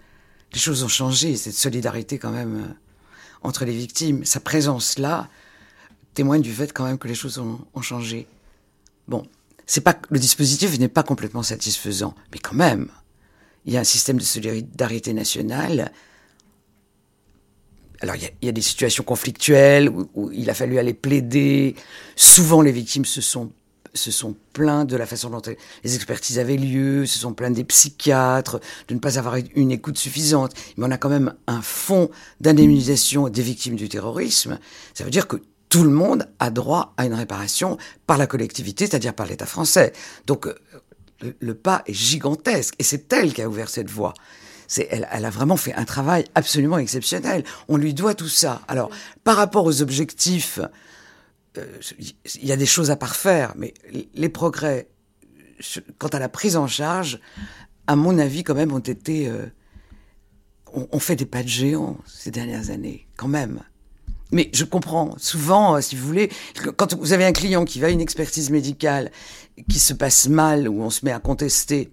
[0.53, 2.75] les choses ont changé, cette solidarité quand même euh,
[3.43, 4.25] entre les victimes.
[4.25, 5.29] Sa présence là
[6.15, 8.27] témoigne du fait quand même que les choses ont, changé.
[9.07, 9.27] Bon,
[9.67, 12.89] c'est pas le dispositif n'est pas complètement satisfaisant, mais quand même,
[13.67, 15.93] il y a un système de solidarité nationale
[18.01, 21.75] alors il y, a des situations conflictuelles où, il a fallu aller plaider.
[22.15, 23.51] Souvent les victimes se sont
[23.95, 25.41] se sont plaintes de la façon dont
[25.83, 29.97] les expertises avaient lieu, se sont plaintes des psychiatres, de ne pas avoir une écoute
[29.97, 30.53] suffisante.
[30.77, 32.11] Mais on a quand même un fonds
[32.43, 34.59] d'indemnisation des victimes du terrorisme.
[34.93, 35.39] Ça veut dire que
[35.71, 39.95] tout le monde a droit à une réparation par la collectivité, c'est-à-dire par l'État français.
[40.27, 40.47] Donc
[41.21, 44.13] le, le, pas est gigantesque et c'est elle qui a ouvert cette voie.
[44.91, 47.45] Elle, a vraiment fait un travail absolument exceptionnel.
[47.69, 48.63] On lui doit tout ça.
[48.69, 48.91] Alors,
[49.25, 50.61] par rapport aux objectifs,
[51.59, 51.65] euh,
[52.01, 53.75] il y a des choses à parfaire, mais
[54.15, 54.89] les progrès
[55.99, 57.21] quant à la prise en charge,
[57.87, 59.29] à mon avis, quand même, ont été.
[59.29, 59.47] Euh,
[60.93, 63.61] on, fait des pas de géant ces dernières années, quand même.
[64.33, 65.15] Mais je comprends.
[65.19, 66.31] Souvent, euh, si vous voulez,
[66.77, 69.11] quand vous avez un client qui va à une expertise médicale
[69.71, 71.91] qui se passe mal, où on se met à contester.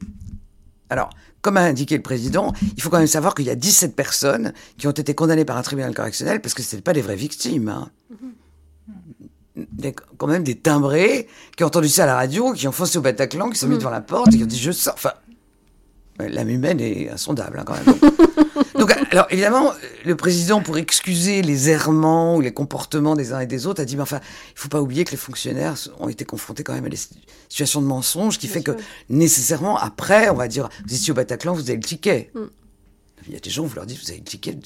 [0.90, 1.12] Alors,
[1.44, 4.54] comme a indiqué le président, il faut quand même savoir qu'il y a 17 personnes
[4.78, 7.68] qui ont été condamnées par un tribunal correctionnel parce que ce pas des vraies victimes.
[7.70, 7.90] Hein.
[9.56, 12.98] Des, quand même des timbrés qui ont entendu ça à la radio, qui ont foncé
[12.98, 13.80] au Bataclan, qui sont mis mm.
[13.80, 14.96] devant la porte et qui ont dit je sors.
[14.96, 15.12] Enfin,
[16.20, 17.96] l'âme humaine est insondable hein, quand même.
[18.80, 19.72] Donc, alors évidemment,
[20.06, 23.86] le président, pour excuser les errements ou les comportements des uns et des autres, a
[23.86, 24.20] dit, mais enfin,
[24.56, 27.00] il faut pas oublier que les fonctionnaires ont été confrontés quand même à des
[27.50, 28.72] situations de mensonge, qui fait que
[29.10, 32.32] nécessairement, après, on va dire, vous étiez au Bataclan, vous avez le ticket.
[32.34, 32.40] Mm.
[33.28, 34.58] Il y a des gens, vous leur dites, vous avez le ticket,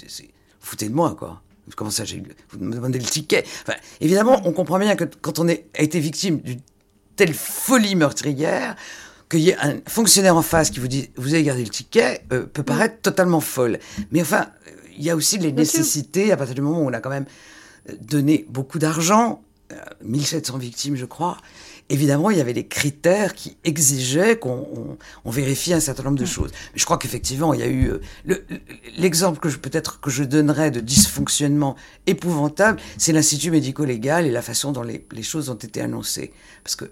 [0.59, 1.41] foutez de moi, quoi.
[1.75, 2.03] Comment ça,
[2.51, 3.43] vous me demandez le ticket?
[3.63, 6.61] Enfin, Évidemment, on comprend bien que quand on est, a été victime d'une
[7.17, 8.75] telle folie meurtrière,
[9.29, 12.21] qu'il y ait un fonctionnaire en face qui vous dit vous avez gardé le ticket
[12.31, 13.79] euh, peut paraître totalement folle.
[14.11, 14.47] Mais enfin,
[14.97, 17.25] il y a aussi les nécessités à partir du moment où on a quand même
[17.89, 19.41] euh, donné beaucoup d'argent,
[20.03, 21.37] 1700 euh, victimes je crois.
[21.89, 26.51] Évidemment, il y avait des critères qui exigeaient qu'on vérifie un certain nombre de choses.
[26.73, 27.93] Mais je crois qu'effectivement, il y a eu
[28.97, 34.41] l'exemple que je peut-être que je donnerais de dysfonctionnement épouvantable, c'est l'institut médico-légal et la
[34.41, 36.33] façon dont les, les choses ont été annoncées.
[36.61, 36.91] Parce que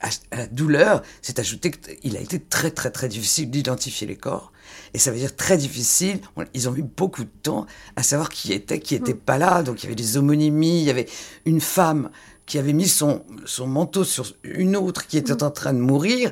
[0.00, 4.52] à la douleur, c'est ajouté qu'il a été très très très difficile d'identifier les corps.
[4.94, 6.20] Et ça veut dire très difficile.
[6.54, 9.62] Ils ont eu beaucoup de temps à savoir qui était, qui était pas là.
[9.62, 10.80] Donc il y avait des homonymies.
[10.80, 11.08] Il y avait
[11.46, 12.10] une femme
[12.46, 16.30] qui avait mis son, son manteau sur une autre qui était en train de mourir.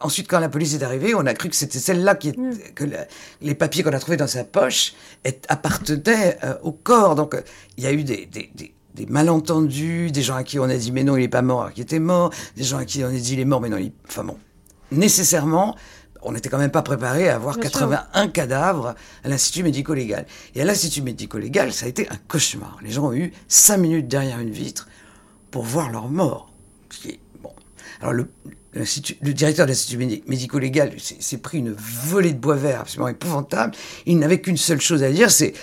[0.00, 2.32] Ensuite, quand la police est arrivée, on a cru que c'était celle-là qui,
[2.74, 2.84] que
[3.40, 4.94] les papiers qu'on a trouvés dans sa poche
[5.48, 7.14] appartenaient euh, au corps.
[7.14, 7.36] Donc,
[7.76, 10.92] il y a eu des, des, des malentendus, des gens à qui on a dit
[10.92, 13.12] mais non, il n'est pas mort, qui était mort, des gens à qui on a
[13.12, 13.92] dit il est mort, mais non, il...
[14.08, 14.38] Enfin bon,
[14.90, 15.76] nécessairement,
[16.22, 20.26] on n'était quand même pas préparé à avoir 81 cadavres à l'Institut médico-légal.
[20.54, 22.78] Et à l'Institut médico-légal, ça a été un cauchemar.
[22.82, 24.88] Les gens ont eu 5 minutes derrière une vitre
[25.50, 26.52] pour voir leur mort.
[27.42, 27.52] bon.
[28.00, 28.28] Alors le,
[28.74, 33.74] le directeur de l'Institut médico-légal s'est pris une volée de bois vert absolument épouvantable.
[34.04, 35.54] Il n'avait qu'une seule chose à dire, c'est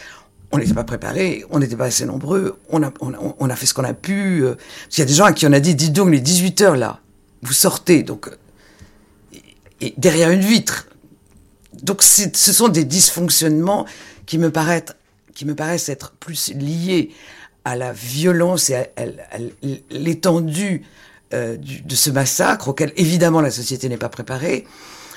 [0.54, 3.96] on n'était pas préparés, on n'était pas assez nombreux, on a, fait ce qu'on a
[3.96, 4.46] pu.
[4.46, 4.54] Euh,
[4.92, 6.76] il y a des gens à qui on a dit, dis donc, les 18 heures
[6.76, 7.00] là,
[7.42, 8.30] vous sortez, donc,
[9.82, 10.88] et, derrière une vitre.
[11.82, 13.88] Donc ce sont des dysfonctionnements
[14.28, 17.10] qui me paraissent, être plus liés
[17.66, 18.86] à la violence et à,
[19.90, 20.84] l'étendue
[21.34, 24.68] euh, de ce massacre auquel évidemment la société n'est pas préparée.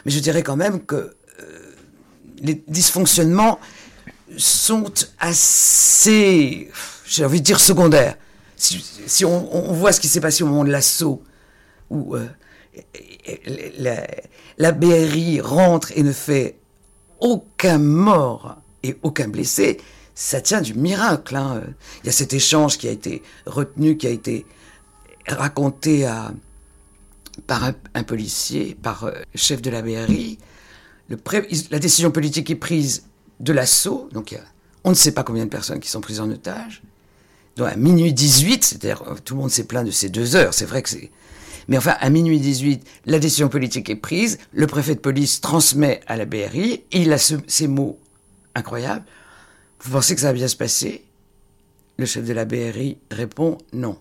[0.07, 1.13] Mais je dirais quand même que euh,
[2.39, 3.61] les dysfonctionnements
[4.37, 6.71] sont assez,
[7.07, 8.17] j'ai envie de dire, secondaires.
[8.57, 11.23] Si, on, voit ce qui s'est passé au moment de l'assaut,
[11.91, 12.27] où euh,
[14.59, 16.59] la, BRI rentre et ne fait
[17.21, 19.79] aucun mort et aucun blessé,
[20.15, 21.37] ça tient du miracle.
[21.37, 21.63] Hein.
[22.03, 24.47] Il y a cet échange qui a été retenu, qui a été
[25.29, 26.33] raconté à,
[27.47, 30.39] par un, policier, par le euh, chef de la BRI.
[31.09, 31.19] Le
[31.71, 33.05] la décision politique est prise
[33.41, 34.39] de l'assaut, donc
[34.85, 36.83] on ne sait pas combien de personnes qui sont prises en otage,
[37.57, 40.55] donc à minuit 18, c'est-à-dire euh, tout le monde s'est plaint de ces deux heures,
[40.55, 41.11] c'est vrai que c'est...
[41.69, 46.01] Mais enfin, à minuit 18, la décision politique est prise, le préfet de police transmet
[46.07, 47.99] à la BRI, et il a ces mots
[48.55, 49.05] incroyables.
[49.81, 51.05] Vous pensez que ça va bien se passer?
[51.99, 53.99] Le chef de la BRI répond non.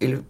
[0.00, 0.22] Et le,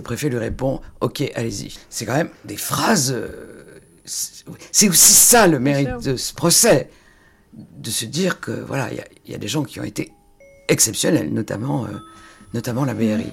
[0.00, 1.74] préfet lui répond Ok, allez-y.
[1.88, 3.12] C'est quand même des phrases.
[3.12, 6.90] Euh, c'est aussi ça le mérite de ce procès
[7.54, 10.12] de se dire que voilà, il y, a des gens qui ont été
[10.68, 11.90] exceptionnels, notamment, euh,
[12.52, 13.32] notamment la BRI.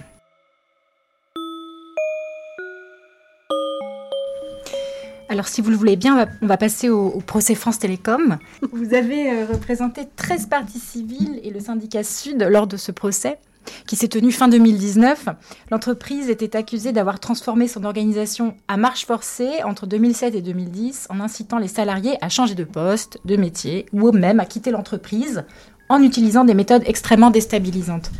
[5.30, 8.38] Alors, si vous le voulez bien, on va, passer au, procès France Télécom.
[8.74, 13.40] Vous avez euh, représenté 13 parties civiles et le syndicat Sud lors de ce procès
[13.88, 15.30] qui s'est tenu fin 2019.
[15.70, 21.20] L'entreprise était accusée d'avoir transformé son organisation à marche forcée entre 2007 et 2010 en
[21.20, 25.44] incitant les salariés à changer de poste, de métier ou même à quitter l'entreprise
[25.90, 28.12] en utilisant des méthodes extrêmement déstabilisantes.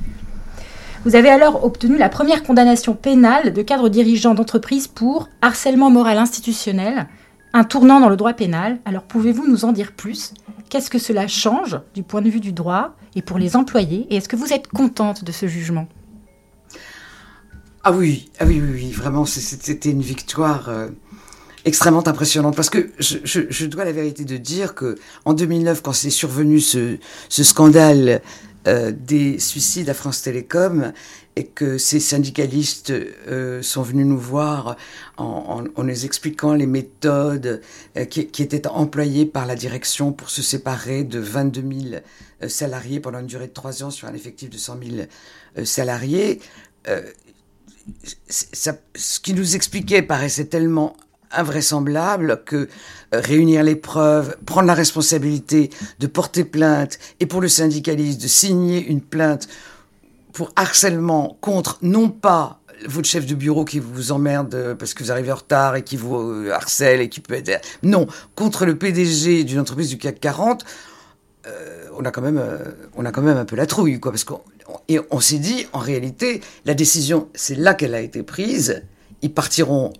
[1.04, 6.20] Vous avez alors obtenu la première condamnation pénale de cadre dirigeant d'entreprise pour harcèlement moral
[6.20, 7.08] institutionnel
[7.54, 8.80] un tournant dans le droit pénal.
[8.86, 10.34] Alors pouvez-vous nous en dire plus?
[10.70, 14.08] Qu'est-ce que cela change du point de vue du droit et pour les employés?
[14.10, 15.88] Et est-ce que vous êtes contente de ce jugement?
[17.84, 20.90] Ah oui, ah oui, oui, oui, vraiment, c'était une victoire euh,
[21.66, 22.56] extrêmement impressionnante.
[22.56, 26.98] Parce que je, dois la vérité de dire que en 2009, quand c'est survenu ce,
[27.30, 28.22] scandale
[28.68, 30.94] euh, des suicides à France Télécom,
[31.36, 34.76] et que ces syndicalistes euh, sont venus nous voir
[35.18, 37.62] en, nous expliquant les méthodes
[37.98, 41.96] euh, qui, étaient employées par la direction pour se séparer de 22 000
[42.44, 46.40] euh, salariés pendant une durée de trois ans sur un effectif de 100 000 salariés.
[48.28, 50.98] ce qui nous expliquait paraissait tellement
[51.34, 52.68] invraisemblable que
[53.14, 58.86] réunir les preuves, prendre la responsabilité de porter plainte et pour le syndicaliste de signer
[58.86, 59.48] une plainte
[60.34, 65.12] pour harcèlement contre non pas votre chef de bureau qui vous emmerde parce que vous
[65.12, 67.66] arrivez en retard et qui vous euh, harcèle et qui peut être...
[67.84, 70.66] Non, contre le PDG d'une entreprise du CAC 40,
[71.48, 74.12] euh, on, a quand même, euh, on a quand même un peu la trouille, quoi.
[74.12, 74.42] Parce qu'on
[74.88, 78.84] et on s'est dit, en réalité, la décision, c'est là qu'elle a été prise.
[79.22, 79.92] Ils partiront,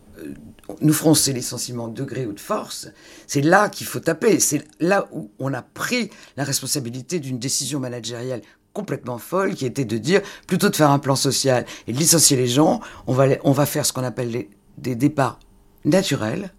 [0.82, 2.88] nous ferons ces licenciements de gré ou de force.
[3.28, 4.40] C'est là qu'il faut taper.
[4.40, 8.42] C'est là où on a pris la responsabilité d'une décision managériale
[8.74, 12.38] complètement folle qui était de dire plutôt de faire un plan social et de licencier
[12.38, 15.40] les gens, on va, on va faire ce qu'on appelle des départs
[15.86, 16.54] naturels.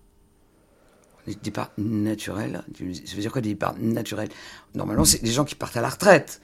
[1.27, 2.65] Des départs naturels,
[3.05, 4.29] ça veut dire quoi des départs naturels?
[4.75, 6.41] Normalement, c'est des gens qui partent à la retraite.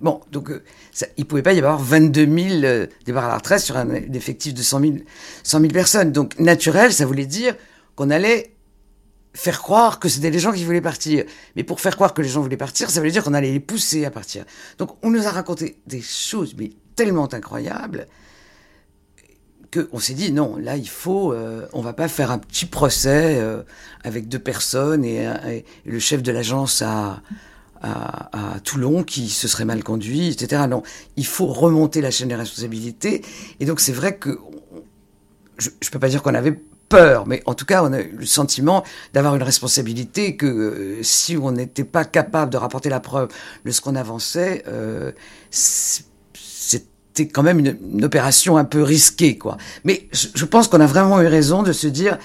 [0.00, 0.62] Bon, donc euh,
[1.16, 3.90] il ne pouvait pas y avoir 22 000 euh, départs à la retraite sur un
[3.90, 4.92] effectif de 100 000,
[5.42, 6.12] 100 000 personnes.
[6.12, 7.56] Donc naturel, ça voulait dire
[7.96, 8.53] qu'on allait
[9.34, 11.24] faire croire que c'était les gens qui voulaient partir.
[11.56, 13.60] Mais pour faire croire que les gens voulaient partir, ça veut dire qu'on allait les
[13.60, 14.44] pousser à partir.
[14.78, 18.06] Donc on nous a raconté des choses mais tellement incroyables
[19.72, 23.38] qu'on s'est dit non, là il faut, euh, on va pas faire un petit procès
[23.40, 23.64] euh,
[24.04, 25.26] avec deux personnes et,
[25.84, 27.22] le chef de l'agence à,
[27.82, 30.62] à, Toulon qui se serait mal conduit, etc.
[30.68, 30.84] Non,
[31.16, 33.22] il faut remonter la chaîne des responsabilités.
[33.58, 34.38] Et donc c'est vrai que
[35.58, 38.14] je, je peux pas dire qu'on avait peur, mais en tout cas, on a eu
[38.18, 43.00] le sentiment d'avoir une responsabilité que euh, si on n'était pas capable de rapporter la
[43.00, 43.28] preuve
[43.64, 45.12] de ce qu'on avançait, euh,
[45.50, 49.56] c'était quand même une, opération un peu risquée, quoi.
[49.84, 52.18] Mais je, pense qu'on a vraiment eu raison de se dire,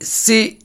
[0.00, 0.58] c'est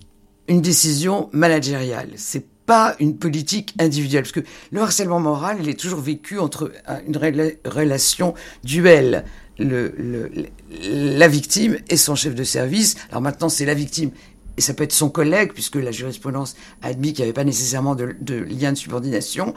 [0.47, 5.79] une décision managériale, c'est pas une politique individuelle, parce que le harcèlement moral, il est
[5.79, 6.71] toujours vécu entre
[7.07, 7.17] une
[7.65, 8.33] relation
[8.63, 9.25] duel
[9.61, 12.95] la victime et son chef de service.
[13.09, 14.11] Alors maintenant, c'est la victime
[14.57, 17.43] et ça peut être son collègue, puisque la jurisprudence a admis qu'il n'y avait pas
[17.43, 19.53] nécessairement de, lien de subordination.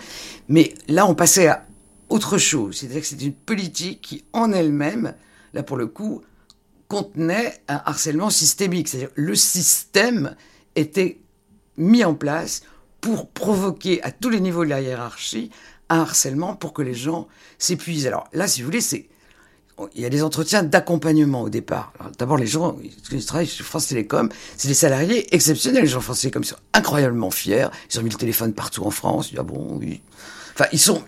[0.49, 1.67] Mais là, on passait à
[2.09, 2.77] autre chose.
[2.77, 5.14] C'est-à-dire que c'était une politique qui, en elle-même,
[5.53, 6.23] là pour le coup,
[6.88, 8.88] contenait un harcèlement systémique.
[8.88, 10.37] C'est-à-dire le système
[10.77, 11.19] était
[11.77, 12.62] mis en place
[13.01, 15.51] pour provoquer à tous les niveaux de la hiérarchie
[15.88, 18.07] un harcèlement pour que les gens s'épuisent.
[18.07, 19.09] Alors là, si vous voulez, c'est
[19.94, 21.92] il y a des entretiens d'accompagnement au départ.
[22.18, 22.76] D'abord, les gens
[23.08, 25.82] qui travaillent sur France Télécom, c'est des salariés exceptionnels.
[25.82, 27.68] Les gens de France Télécom ils sont incroyablement fiers.
[27.92, 29.32] Ils ont mis le téléphone partout en France.
[29.37, 30.00] Ah bon, oui.
[30.54, 31.02] Enfin, ils sont,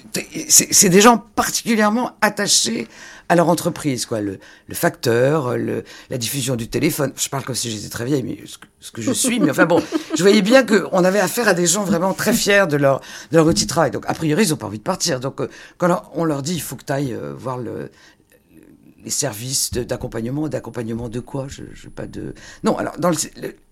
[0.48, 2.88] c'est des gens particulièrement attachés
[3.28, 4.20] à leur entreprise, quoi.
[4.20, 4.38] Le,
[4.72, 7.12] facteur, la diffusion du téléphone.
[7.16, 8.38] Je parle comme si j'étais très vieille, mais
[8.80, 9.38] ce que, je suis.
[9.38, 9.80] Mais enfin bon,
[10.16, 13.00] je voyais bien qu'on avait affaire à des gens vraiment très fiers de leur,
[13.30, 13.92] de leur outil travail.
[13.92, 15.20] Donc, a priori, ils ont pas envie de partir.
[15.20, 15.48] Donc, euh,
[15.78, 17.90] quand on leur dit, il faut que tu ailles euh, voir le,
[19.06, 21.46] les services d'accompagnement, d'accompagnement de quoi?
[21.48, 22.76] Je, je, pas de non.
[22.76, 23.16] Alors dans le,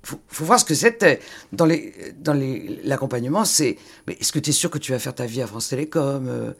[0.04, 1.18] faut, voir ce que c'était
[1.52, 3.44] dans les dans les l'accompagnement.
[3.44, 5.68] C'est mais est-ce que tu es sûr que tu vas faire ta vie à France
[5.68, 6.52] Télécom euh,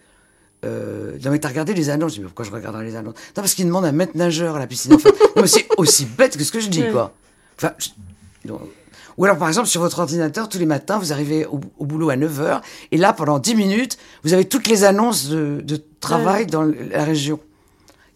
[0.64, 3.14] euh, non mais t'as regardé les annonces, je dis, mais pourquoi je regarderai les annonces?
[3.14, 4.94] Non parce qu'ils demandent un maître nageur à la piscine.
[4.94, 5.10] Enfin,
[5.46, 7.14] c'est aussi bête que ce que je dis quoi.
[7.56, 7.74] Enfin,
[9.16, 12.16] ou alors par exemple sur votre ordinateur tous les matins vous arrivez au, boulot à
[12.16, 12.60] 9h
[12.90, 17.04] et là pendant 10 minutes vous avez toutes les annonces de, de travail dans la
[17.04, 17.38] région.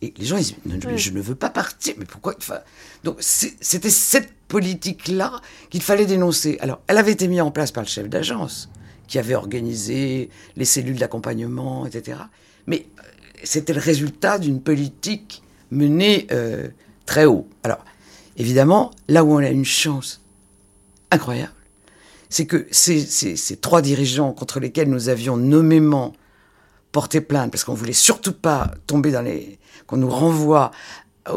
[0.00, 2.60] Et les gens ils disent, je ne veux pas partir, mais pourquoi enfin,
[3.04, 6.56] Donc c'était cette politique-là qu'il fallait dénoncer.
[6.60, 8.68] Alors, elle avait été mise en place par le chef d'agence,
[9.08, 12.18] qui avait organisé les cellules d'accompagnement, etc.
[12.66, 13.02] Mais euh,
[13.42, 16.68] c'était le résultat d'une politique menée euh,
[17.06, 17.48] très haut.
[17.64, 17.84] Alors,
[18.36, 20.22] évidemment, là où on a une chance
[21.10, 21.52] incroyable,
[22.28, 26.12] c'est que ces, ces, ces, trois dirigeants contre lesquels nous avions nommément
[26.92, 30.70] porté plainte, parce qu'on voulait surtout pas tomber dans les qu'on nous renvoie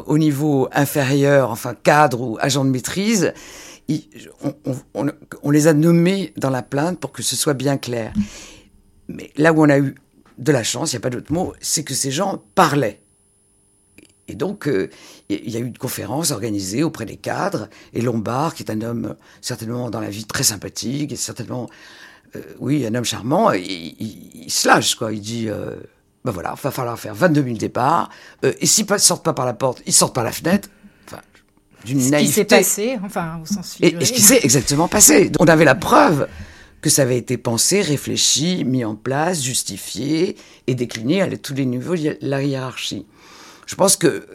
[0.05, 3.33] au niveau inférieur, enfin cadre ou agent de maîtrise,
[5.43, 8.13] on, les a nommés dans la plainte pour que ce soit bien clair.
[9.07, 9.95] Mais là où on a eu
[10.37, 13.01] de la chance, il n'y a pas d'autre mot, c'est que ces gens parlaient.
[14.27, 14.89] Et donc, euh,
[15.29, 18.81] il y a eu une conférence organisée auprès des cadres, et Lombard, qui est un
[18.81, 21.69] homme certainement dans la vie très sympathique, et certainement,
[22.59, 25.11] oui, un homme charmant, il, se lâche, quoi.
[25.11, 25.75] Il dit, euh,
[26.23, 28.09] ben voilà, il va falloir faire 22 000 départs,
[28.43, 30.69] et s'ils ne sortent pas par la porte, ils sortent par la fenêtre.
[31.07, 31.21] Enfin,
[31.85, 32.19] d'une naïveté.
[32.19, 34.01] Ce qui s'est passé, enfin, au sens figuré.
[34.01, 35.31] Et, ce qui s'est exactement passé.
[35.39, 36.27] On avait la preuve
[36.81, 40.35] que ça avait été pensé, réfléchi, mis en place, justifié
[40.67, 43.05] et décliné à tous les niveaux de la hiérarchie.
[43.67, 44.25] Je pense que, euh,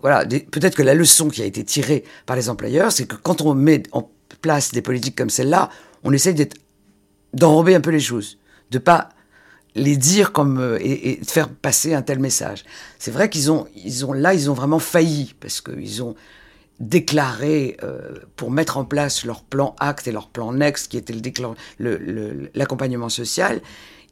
[0.00, 3.42] voilà, peut-être que la leçon qui a été tirée par les employeurs, c'est que quand
[3.42, 5.68] on met en place des politiques comme celle-là,
[6.02, 6.34] on essaye
[7.34, 8.38] d'enrober un peu les choses,
[8.70, 9.08] de pas
[9.74, 12.64] les dire comme euh, et, de faire passer un tel message.
[12.98, 16.14] C'est vrai qu'ils ont, ils ont là, ils ont vraiment failli parce qu'ils ont
[16.80, 21.14] déclaré euh, pour mettre en place leur plan Act et leur plan Next, qui était
[22.54, 23.60] l'accompagnement le, social,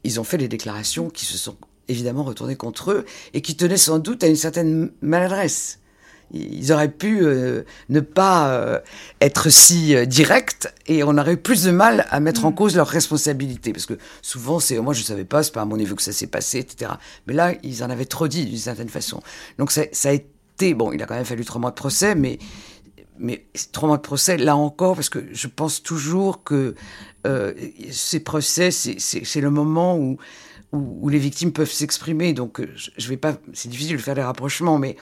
[0.03, 1.57] ils ont fait des déclarations qui se sont
[1.89, 5.80] évidemment retournées contre eux et qui tenaient sans doute à une certaine maladresse.
[6.33, 8.79] Ils auraient pu euh, ne pas euh,
[9.19, 12.55] être si directs et on aurait eu plus de mal à mettre en mm.
[12.55, 13.73] cause leurs responsabilités.
[13.73, 16.03] Parce que souvent, c'est moi je ne savais pas, c'est pas à mon niveau que
[16.03, 16.91] ça s'est passé, etc.
[17.27, 19.21] Mais là, ils en avaient trop dit d'une certaine façon.
[19.57, 20.27] Donc ça, ça a été
[20.75, 22.37] Bon, il a quand même fallu trois mois de procès, mais,
[23.17, 26.75] mais trois mois de procès, là encore, parce que je pense toujours que
[27.25, 27.53] euh,
[27.91, 30.17] ces procès, c'est le moment où,
[30.71, 32.33] où, les victimes peuvent s'exprimer.
[32.33, 32.61] Donc,
[32.97, 34.97] je, vais pas, c'est difficile de faire des rapprochements, mais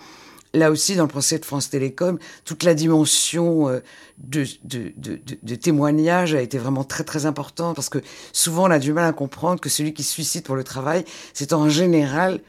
[0.53, 3.79] là aussi, dans le procès de France Télécom, toute la dimension euh,
[4.17, 7.99] de, témoignage a été vraiment très très importante parce que
[8.33, 11.05] souvent on a du mal à comprendre que celui qui se suicide pour le travail,
[11.33, 12.41] c'est en général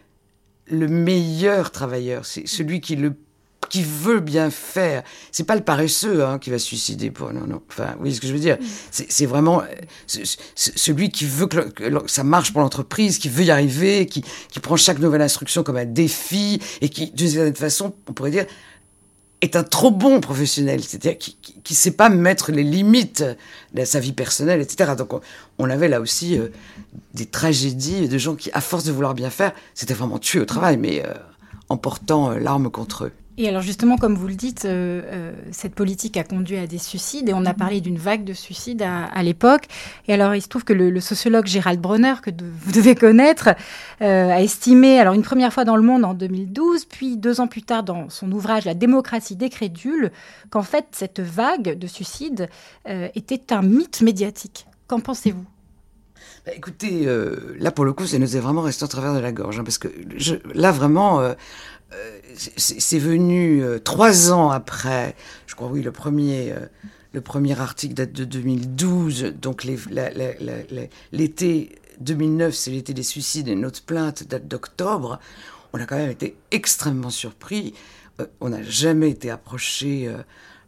[0.66, 3.14] le meilleur travailleur, c'est celui qui le
[3.70, 5.02] qui veut bien faire.
[5.32, 7.62] C'est pas le paresseux hein, qui va se suicider pour non non.
[7.70, 8.58] Enfin, oui, ce que je veux dire,
[8.90, 11.62] c'est vraiment euh, celui qui veut que,
[12.06, 15.76] ça marche pour l'entreprise, qui veut y arriver, qui, qui prend chaque nouvelle instruction comme
[15.76, 18.44] un défi et qui, d'une certaine façon, on pourrait dire,
[19.40, 23.24] est un trop bon professionnel, c'est-à-dire qui, qui, sait pas mettre les limites
[23.74, 24.92] de sa vie personnelle, etc.
[24.96, 25.12] Donc
[25.58, 26.48] on, avait là aussi euh,
[27.14, 30.44] des tragédies de gens qui, à force de vouloir bien faire, s'étaient vraiment tués au
[30.44, 31.14] travail, mais euh,
[31.68, 33.12] en portant euh, l'arme contre eux.
[33.40, 36.76] Et alors justement, comme vous le dites, euh, euh, cette politique a conduit à des
[36.76, 37.56] suicides et on a mhm.
[37.56, 39.64] parlé d'une vague de suicides à, l'époque.
[40.08, 43.48] Et alors il se trouve que le, sociologue Gérald Bronner, que vous devez connaître,
[44.02, 47.46] euh, a estimé, alors une première fois dans le monde en 2012, puis deux ans
[47.46, 50.12] plus tard dans son ouvrage La démocratie des crédules,
[50.50, 52.50] qu'en fait cette vague de suicides
[52.86, 54.66] était un mythe médiatique.
[54.86, 55.46] Qu'en pensez-vous?
[56.44, 57.08] Bah, écoutez,
[57.58, 59.64] là pour le coup, ça nous est vraiment resté en travers de la gorge, hein,
[59.64, 59.88] parce que
[60.54, 61.34] là vraiment,
[62.36, 65.14] c'est venu euh, trois ans après,
[65.46, 66.66] je crois oui, le premier, euh,
[67.12, 69.64] le premier article date de 2012, donc
[71.12, 75.18] l'été 2009, c'est l'été des suicides, et notre plainte date d'octobre.
[75.72, 77.74] On a quand même été extrêmement surpris.
[78.20, 80.12] Euh, on n'a jamais été approché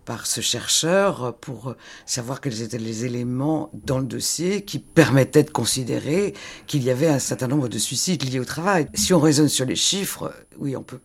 [0.04, 5.50] par ce chercheur pour savoir quels étaient les éléments dans le dossier qui permettaient de
[5.50, 6.34] considérer
[6.66, 8.88] qu'il y avait un certain nombre de suicides liés au travail.
[8.94, 10.98] Si on raisonne sur les chiffres, oui, on peut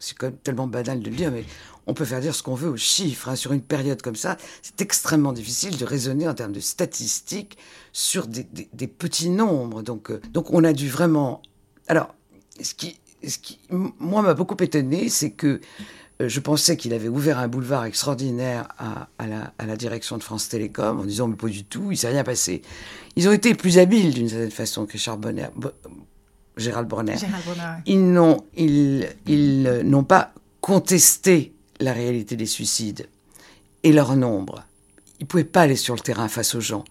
[0.00, 1.44] c'est tellement banal de le dire, mais
[1.86, 3.28] on peut faire dire ce qu'on veut aux chiffres.
[3.28, 3.36] Hein.
[3.36, 7.56] Sur une période comme ça, c'est extrêmement difficile de raisonner en termes de statistiques
[7.92, 8.44] sur des,
[8.86, 9.82] petits nombres.
[9.82, 11.42] Donc, euh, donc on a dû vraiment...
[11.88, 12.14] Alors,
[12.60, 15.60] ce qui, ce qui moi, m'a beaucoup étonné, c'est que
[16.20, 19.08] euh, je pensais qu'il avait ouvert un boulevard extraordinaire à,
[19.66, 22.62] la, direction de France Télécom en disant mais pas du tout, il s'est rien passé.
[23.16, 24.98] Ils ont été plus habiles d'une certaine façon que
[26.56, 27.16] Gérald Bronner.
[27.86, 33.08] Ils n'ont ils, ils n'ont pas contesté la réalité des suicides
[33.82, 34.64] et leur nombre.
[35.20, 36.84] Ils ne pouvaient pas aller sur le terrain face aux gens.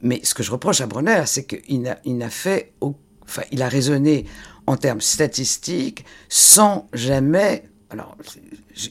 [0.00, 3.62] Mais ce que je reproche à Bronner, c'est qu'il n'a, il n'a fait, enfin, il
[3.62, 4.26] a raisonné
[4.66, 8.16] en termes statistiques sans jamais alors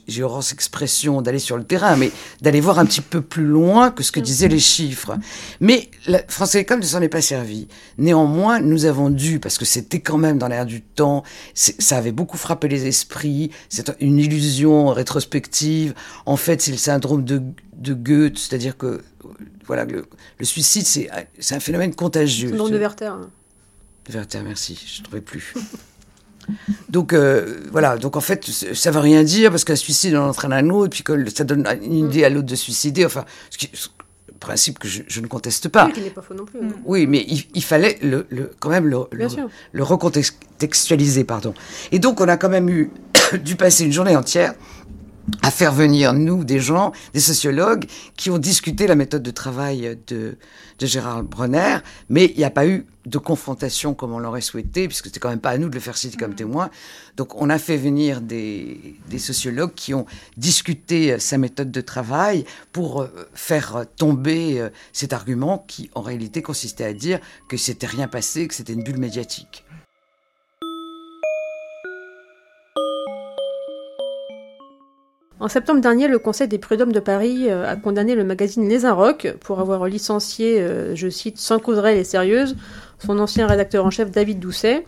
[0.05, 3.45] j'ai horreur cette expression d'aller sur le terrain, mais d'aller voir un petit peu plus
[3.45, 5.17] loin que ce que disaient les chiffres.
[5.59, 7.67] Mais la France Télécom ne s'en est pas servi.
[7.97, 11.23] Néanmoins, nous avons dû, parce que c'était quand même dans l'air du temps,
[11.55, 15.95] ça avait beaucoup frappé les esprits, c'est une illusion rétrospective.
[16.27, 17.41] En fait, c'est le syndrome de,
[17.75, 19.01] de Goethe, c'est-à-dire que
[19.65, 20.05] voilà, le,
[20.37, 22.49] le suicide, c'est un phénomène contagieux.
[22.49, 23.13] Le syndrome de Werther.
[24.07, 25.53] De Werther, merci, je ne trouvais plus.
[26.89, 30.53] Donc euh, voilà, donc en fait, ça veut rien dire parce qu'un suicide en entraîne
[30.53, 33.05] un autre, puis que ça donne une idée à l'autre de suicider.
[33.05, 33.69] Enfin, ce qui,
[34.41, 35.85] principe que je, ne conteste pas.
[35.85, 36.59] Oui, qui n'est pas faux non plus.
[36.59, 36.73] Hein.
[36.83, 38.25] Oui, mais il, fallait le,
[38.59, 39.05] quand même le,
[39.71, 41.53] le, recontextualiser, pardon.
[41.93, 42.91] Et donc on a quand même eu
[43.43, 44.55] dû passer une journée entière
[45.41, 47.85] à faire venir, nous, des gens, des sociologues,
[48.17, 50.37] qui ont discuté la méthode de travail de,
[50.79, 51.77] de Gérard Bronner,
[52.09, 55.29] mais il n'y a pas eu de confrontation comme on l'aurait souhaité, puisque c'était quand
[55.29, 56.35] même pas à nous de le faire citer comme mm.
[56.35, 56.69] témoin.
[57.17, 60.05] Donc on a fait venir des, des, sociologues qui ont
[60.37, 66.41] discuté sa méthode de travail pour euh, faire tomber euh, cet argument qui, en réalité,
[66.41, 69.65] consistait à dire que c'était rien passé, que c'était une bulle médiatique.
[75.41, 78.85] En septembre dernier, le Conseil des prud'hommes de Paris euh, a condamné le magazine Les
[78.85, 82.55] Inrocks pour avoir licencié, euh, je cite, sans cause réelle et sérieuse,
[82.99, 84.85] son ancien rédacteur en chef David Doucet.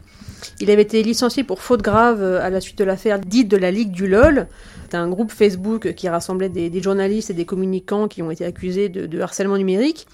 [0.59, 3.57] Il avait été licencié pour faute grave euh, à la suite de l'affaire dite de
[3.57, 4.45] la Ligue du LOL.
[4.91, 8.89] C'est un groupe Facebook qui rassemblait des, journalistes et des communicants qui ont été accusés
[8.89, 10.05] de, harcèlement numérique.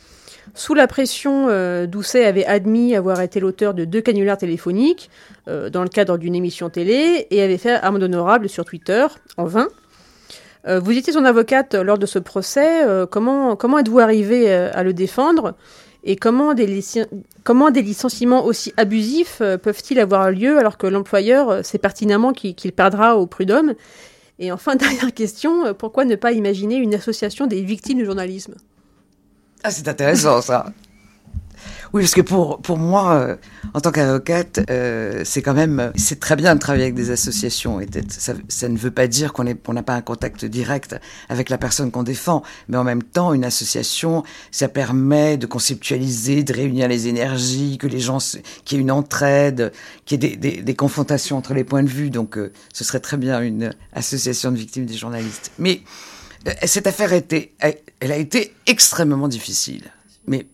[0.54, 1.50] Sous la pression,
[1.86, 5.10] Doucet avait admis avoir été l'auteur de deux canulars téléphoniques
[5.48, 9.68] dans le cadre d'une émission télé et avait fait amende honorable sur Twitter, en vain.
[10.68, 12.86] Euh, vous étiez son avocate lors de ce procès.
[12.86, 15.56] Euh, comment comment êtes-vous arrivé euh, à le défendre?
[16.04, 16.82] Et comment des,
[17.44, 23.18] comment des licenciements aussi abusifs peuvent-ils avoir lieu alors que l'employeur sait pertinemment qu'il perdra
[23.18, 23.74] au prud'homme?
[24.40, 28.56] Et enfin, dernière question, pourquoi ne pas imaginer une association des victimes du journalisme?
[29.62, 30.68] Ah, c'est intéressant ça
[31.94, 33.36] oui, parce que pour, pour moi, euh,
[33.74, 37.82] en tant qu'avocate, euh, c'est quand même, c'est très bien de travailler avec des associations.
[37.82, 40.96] Et ça, ça ne veut pas dire qu'on on n'a pas un contact direct
[41.30, 42.44] avec la personne qu'on défend.
[42.68, 47.88] Mais en même temps, une association, ça permet de conceptualiser, de réunir les énergies, que
[47.88, 48.20] les gens,
[48.66, 49.72] qu'il y ait une entraide,
[50.06, 52.12] qu'il y ait des, des, des, confrontations entre les points de vue.
[52.12, 55.52] Donc, euh, ce serait très bien une association de victimes des journalistes.
[55.58, 55.82] Mais
[56.66, 57.54] cette affaire a été,
[58.00, 59.92] elle a été extrêmement difficile.
[60.28, 60.46] Mais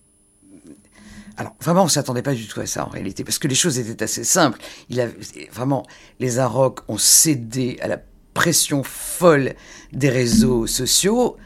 [1.38, 3.78] alors vraiment, on s'attendait pas du tout à ça en réalité, parce que les choses
[3.78, 4.60] étaient assez simples.
[4.90, 5.12] Il
[5.52, 5.86] vraiment
[6.20, 8.00] les Arocs ont cédé à la
[8.34, 9.54] pression folle
[9.92, 11.38] des réseaux sociaux.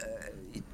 [0.00, 0.04] Euh,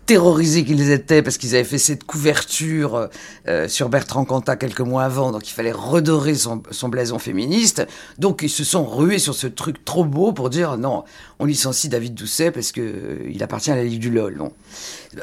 [0.07, 3.09] terrorisés qu'ils étaient parce qu'ils avaient fait cette couverture
[3.49, 7.87] euh, sur Bertrand Cantat quelques mois avant, donc il fallait redorer son, son, blason féministe.
[8.19, 11.05] Donc ils se sont rués sur ce truc trop beau pour dire non,
[11.39, 14.51] on licencie David Doucet parce que euh, il appartient à la Ligue du LOL.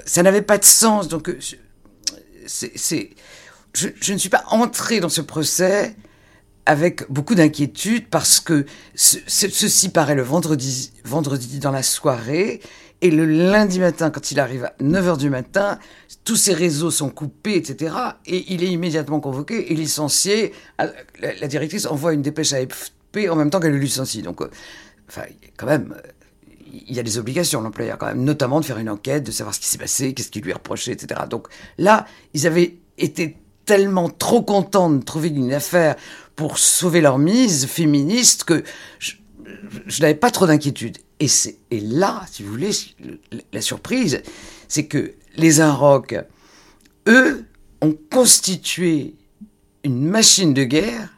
[0.06, 1.08] Ça n'avait pas de sens.
[1.08, 1.38] Donc euh,
[2.48, 3.10] c'est
[3.74, 5.96] je, ne suis pas entré dans ce procès
[6.66, 8.66] avec beaucoup d'inquiétude parce que
[8.96, 10.92] ceci paraît le vendredi,
[11.60, 12.62] dans la soirée
[13.02, 15.80] et le lundi matin, quand il arrive à 9h du matin,
[16.24, 17.96] tous ses réseaux sont coupés, etc.
[18.28, 20.54] Et il est immédiatement convoqué et licencié.
[20.78, 20.88] Ah,
[21.20, 24.22] la, directrice envoie une dépêche à FP en même temps qu'elle le licencie.
[24.22, 24.52] Donc, euh,
[25.10, 25.24] enfin,
[25.58, 26.10] quand même, euh,
[26.88, 29.56] il y a des obligations, l'employeur, quand même, notamment de faire une enquête, de savoir
[29.56, 31.22] ce qui s'est passé, qu'est-ce qui lui est reproché, etc.
[31.28, 31.48] Donc
[31.80, 32.06] là,
[32.36, 33.36] ils avaient été
[33.66, 35.96] tellement trop contents de trouver une affaire
[36.36, 38.64] pour sauver leur mise féministe que
[39.00, 39.14] je,
[40.02, 40.98] n'avais pas trop d'inquiétude.
[41.20, 41.28] Et,
[41.70, 42.72] et là, si vous voulez,
[43.54, 44.22] la surprise,
[44.68, 46.16] c'est que les Inrocks,
[47.08, 47.46] eux,
[47.82, 49.16] ont constitué
[49.84, 51.10] une machine de guerre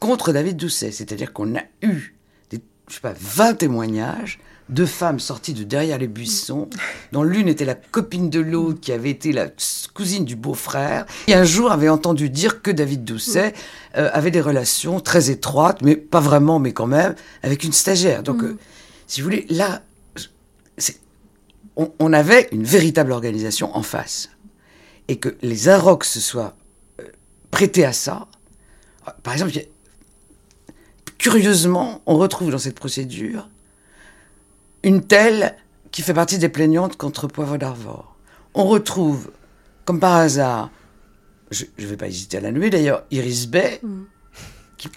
[0.00, 0.90] contre David Doucet.
[0.92, 2.14] C'est-à-dire qu'on a eu,
[2.50, 4.38] des, je sais pas, 20 témoignages
[4.72, 6.68] deux femmes sorties de derrière les buissons,
[7.12, 9.48] dont l'une était la copine de l'autre, qui avait été la
[9.94, 13.52] cousine du beau-frère, et un jour avait entendu dire que David Doucet
[13.96, 18.22] euh, avait des relations très étroites, mais pas vraiment, mais quand même, avec une stagiaire.
[18.22, 18.46] Donc, mm.
[18.46, 18.58] euh,
[19.06, 19.82] si vous voulez, là,
[21.76, 24.30] on, on, avait une véritable organisation en face.
[25.08, 26.56] Et que les Arocs se soient
[27.00, 27.04] euh,
[27.50, 28.26] prêtés à ça.
[29.22, 29.52] Par exemple,
[31.18, 33.48] curieusement, on retrouve dans cette procédure
[34.82, 35.56] une telle
[35.90, 38.16] qui fait partie des plaignantes contre Poivre d'Arvor.
[38.54, 39.30] On retrouve,
[39.84, 40.70] comme par hasard,
[41.50, 44.02] je ne vais pas hésiter à la nommer d'ailleurs, Iris Bay, mm.
[44.78, 44.88] qui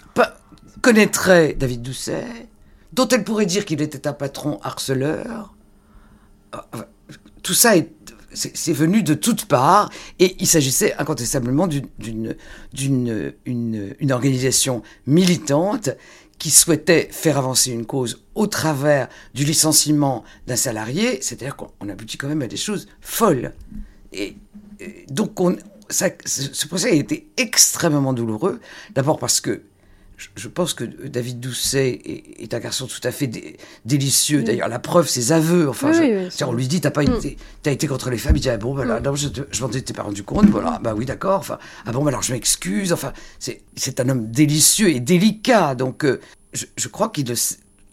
[0.80, 2.24] connaîtrait David Doucet,
[2.92, 5.54] dont elle pourrait dire qu'il était un patron harceleur.
[6.52, 6.64] Ah,
[7.42, 7.90] tout ça est,
[8.32, 11.88] c'est, venu de toutes parts et il s'agissait incontestablement d'une,
[12.72, 15.90] d'une, une organisation militante
[16.38, 22.18] qui souhaitait faire avancer une cause au travers du licenciement d'un salarié, c'est-à-dire qu'on aboutit
[22.18, 23.52] quand même à des choses folles.
[24.12, 24.36] Et,
[25.08, 25.56] donc, on,
[25.88, 28.60] ça, ce procès a été extrêmement douloureux,
[28.94, 29.62] d'abord parce que
[30.36, 32.00] je pense que David Doucet
[32.38, 33.30] est, un garçon tout à fait
[33.84, 34.42] délicieux.
[34.42, 35.68] D'ailleurs, la preuve, ses aveux.
[35.68, 35.92] Enfin,
[36.46, 37.16] on lui dit, t'as pas mm.
[37.16, 37.36] été,
[37.66, 38.36] as été contre les femmes.
[38.36, 39.16] Il dit, ah bon, bah, là, mm.
[39.16, 40.46] je, je m'en étais pas rendu compte.
[40.46, 41.40] Voilà, bah oui, d'accord.
[41.40, 42.92] Enfin, ah bon, bah, alors je m'excuse.
[42.92, 45.74] Enfin, c'est un homme délicieux et délicat.
[45.74, 46.20] Donc, euh,
[46.54, 47.26] je, je, crois qu'il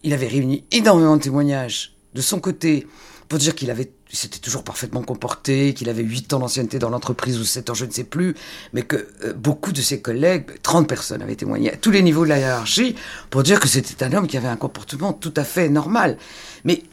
[0.04, 2.88] il avait réuni énormément de témoignages de son côté
[3.28, 7.40] pour dire qu'il avait, s'était toujours parfaitement comporté, qu'il avait 8 ans d'ancienneté dans l'entreprise
[7.40, 8.36] ou 7 ans, je ne sais plus,
[8.74, 12.24] mais que euh, beaucoup de ses collègues, 30 personnes avaient témoigné à tous les niveaux
[12.24, 12.96] de la hiérarchie
[13.30, 16.18] pour dire que c'était un homme qui avait un comportement tout à fait normal.
[16.64, 16.84] Mais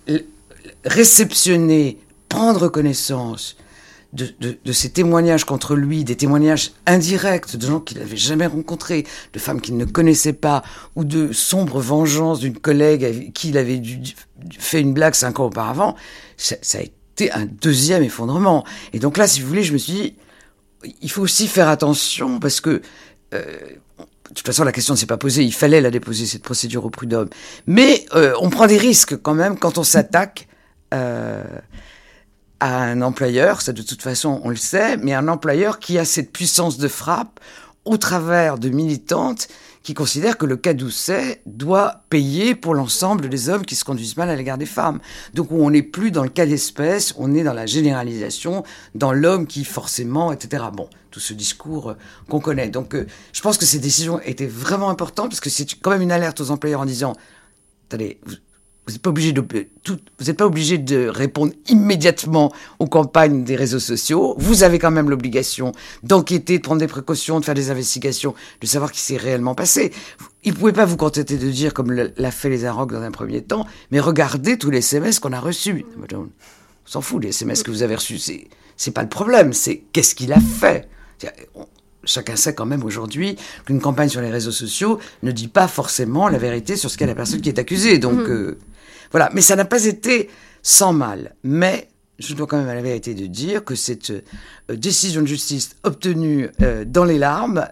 [0.85, 3.57] réceptionner, prendre connaissance,
[4.13, 9.39] de, ces témoignages contre lui, des témoignages indirects de gens qu'il n'avait jamais rencontrés, de
[9.39, 10.63] femmes qu'il ne connaissait pas,
[10.97, 13.81] ou de sombres vengeances d'une collègue avec qui il avait
[14.59, 15.97] fait une blague cinq ans auparavant,
[16.37, 18.65] ça, a été un deuxième effondrement.
[18.93, 20.15] Et donc là, si vous voulez, je me suis dit,
[21.03, 22.83] il faut aussi faire attention parce que
[23.35, 23.45] euh,
[24.31, 25.43] de toute façon, la question ne s'est pas posée.
[25.43, 27.29] Il fallait la déposer, cette procédure au prud'homme.
[27.67, 30.47] Mais euh, on prend des risques quand même quand on s'attaque
[30.95, 31.43] euh,
[32.61, 36.05] à un employeur, ça de toute façon on le sait, mais un employeur qui a
[36.05, 37.41] cette puissance de frappe
[37.85, 39.49] au travers de militantes
[39.83, 44.17] qui considèrent que le cas Doucet doit payer pour l'ensemble des hommes qui se conduisent
[44.17, 45.01] mal à l'égard des femmes.
[45.33, 48.63] Donc on n'est plus dans le cas d'espèce, on est dans la généralisation,
[48.95, 50.65] dans l'homme qui forcément, etc.
[50.73, 51.95] Bon, tout ce discours euh,
[52.29, 52.69] qu'on connaît.
[52.69, 56.03] Donc euh, je pense que ces décisions étaient vraiment importantes parce que c'est quand même
[56.03, 57.15] une alerte aux employeurs en disant,
[57.89, 58.21] attendez,
[58.91, 59.41] vous n'êtes pas obligé de
[59.83, 64.35] tout, vous n'êtes pas obligé de répondre immédiatement aux campagnes des réseaux sociaux.
[64.39, 65.73] Vous avez quand même l'obligation
[66.03, 69.93] d'enquêter, de prendre des précautions, de faire des investigations, de savoir qui s'est réellement passé.
[70.43, 73.11] Il ne pouvait pas vous contenter de dire, comme l'a fait les Arocs dans un
[73.11, 75.85] premier temps, mais regardez tous les SMS qu'on a reçus.
[76.15, 76.29] On
[76.85, 78.19] s'en fout, les SMS que vous avez reçus.
[78.19, 80.89] C'est, c'est pas le problème, c'est qu'est-ce qu'il a fait.
[82.05, 83.37] chacun sait quand même aujourd'hui
[83.67, 87.07] qu'une campagne sur les réseaux sociaux ne dit pas forcément la vérité sur ce qu'est
[87.07, 87.99] la personne qui est accusée.
[87.99, 88.31] Donc, mmh.
[88.31, 88.59] euh,
[89.11, 90.31] voilà, mais ça n'a pas été
[90.63, 91.35] sans mal.
[91.43, 91.89] Mais
[92.19, 94.23] je dois quand même à la vérité de dire que cette euh,
[94.77, 97.67] décision de justice obtenue euh, dans les larmes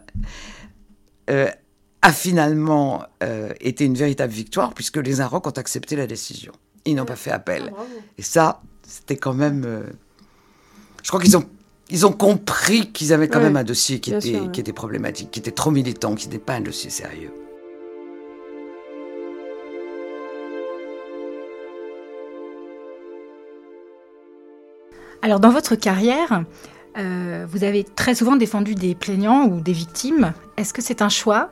[1.31, 1.49] euh,
[2.01, 3.05] a finalement
[3.61, 6.53] été une véritable victoire puisque les Inrocks ont accepté la décision.
[6.85, 7.73] Ils n'ont pas fait appel.
[7.77, 7.83] Ah,
[8.17, 9.85] Et ça, c'était quand même.
[11.03, 11.45] je crois qu'ils ont
[11.91, 15.41] ils ont compris qu'ils avaient quand même un dossier qui était, qui était problématique, qui
[15.41, 17.33] était trop militant, qui n'était pas un dossier sérieux.
[25.23, 26.45] Alors dans votre carrière,
[26.97, 30.33] euh, vous avez très souvent défendu des plaignants ou des victimes.
[30.57, 31.51] Est-ce que c'est un choix?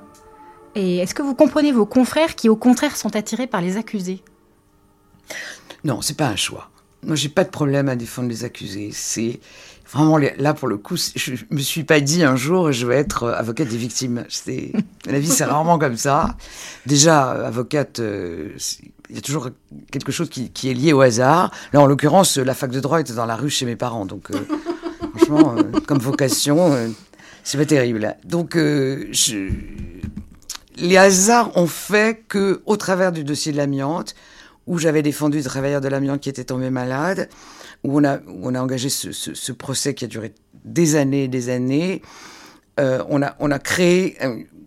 [0.74, 4.22] Et est-ce que vous comprenez vos confrères qui au contraire sont attirés par les accusés?
[5.84, 6.70] Non, c'est pas un choix.
[7.02, 8.90] Moi, j'ai pas de problème à défendre les accusés.
[8.92, 9.40] C'est
[9.90, 13.28] vraiment là pour le coup, je me suis pas dit un jour je vais être
[13.28, 14.24] avocate des victimes.
[14.28, 14.72] C'est
[15.06, 16.36] la vie, c'est rarement comme ça.
[16.86, 18.50] Déjà, avocate, euh,
[19.10, 19.48] il y a toujours
[19.90, 21.52] quelque chose qui, est lié au hasard.
[21.72, 24.30] Là, en l'occurrence, la fac de droit était dans la rue chez mes parents, donc
[24.30, 24.38] euh,
[25.16, 26.94] franchement, euh, comme vocation,
[27.44, 28.16] c'est pas terrible.
[28.24, 29.50] Donc, je...
[30.76, 34.14] les hasards ont fait que, au travers du dossier de l'amiante,
[34.66, 37.28] où j'avais défendu des travailleurs de l'amiante qui étaient tombés malades,
[37.84, 40.34] où on a, on a engagé ce, procès qui a duré
[40.64, 42.02] des années et des années,
[42.78, 44.16] euh, on, a, on a créé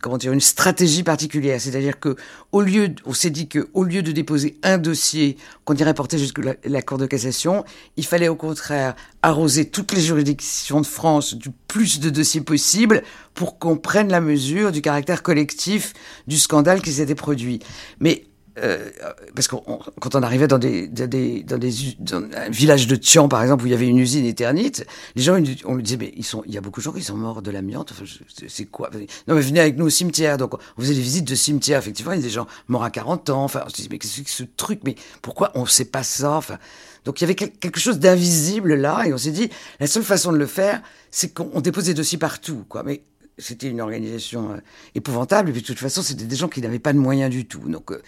[0.01, 1.60] comment dire, une stratégie particulière.
[1.60, 2.16] C'est-à-dire que
[2.51, 6.18] au lieu, on s'est dit que au lieu de déposer un dossier qu'on irait porter
[6.18, 7.64] jusqu'à la, la, Cour de cassation,
[7.97, 13.03] il fallait au contraire arroser toutes les juridictions de France du plus de dossiers possible
[13.34, 15.93] pour qu'on prenne la mesure du caractère collectif
[16.28, 17.60] du scandale qui s'était produit.
[17.99, 18.26] Mais
[18.62, 18.89] euh,
[19.36, 19.55] parce que
[19.99, 23.74] quand on arrivait dans des, dans un village de Tian, par exemple, où il y
[23.74, 24.86] avait une usine éternite,
[25.16, 27.41] les gens, on lui disait, mais il y a beaucoup de gens qui sont morts
[27.41, 27.91] de l'amiante.
[27.91, 28.05] Enfin,
[28.47, 28.89] c'est quoi?
[29.28, 30.38] Non, mais venez avec nous au cimetière.
[30.38, 31.80] Donc, on faisait des visites de cimetière.
[31.80, 33.43] Effectivement, il y a des gens morts à 40 ans.
[33.43, 34.82] Enfin, on se disait, mais qu'est-ce que ce truc?
[34.84, 36.32] Mais pourquoi on sait pas ça?
[36.34, 36.57] Enfin,
[37.05, 39.49] donc il y avait quelque chose d'invisible là, et on s'est dit,
[39.80, 40.82] la seule façon de le faire,
[41.12, 42.84] c'est qu'on dépose des dossiers partout, quoi.
[42.84, 43.03] Mais
[43.38, 44.57] c'était une organisation euh,
[44.95, 47.45] épouvantable, et puis de toute façon, c'était des gens qui n'avaient pas de moyens du
[47.45, 47.68] tout.
[47.68, 48.01] Donc, euh,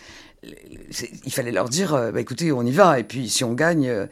[0.43, 3.87] il fallait leur dire, euh, bah, écoutez, on y va, et puis si on gagne,
[3.87, 4.07] euh,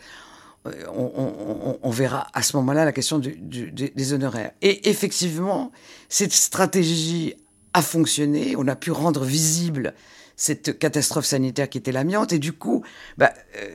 [0.93, 4.51] on, verra à ce moment-là la question des honoraires.
[4.61, 5.71] Et effectivement,
[6.09, 7.35] cette stratégie
[7.73, 9.93] a fonctionné, on a pu rendre visible
[10.35, 12.83] cette catastrophe sanitaire qui était l'amiante, et du coup,
[13.17, 13.67] bah, euh,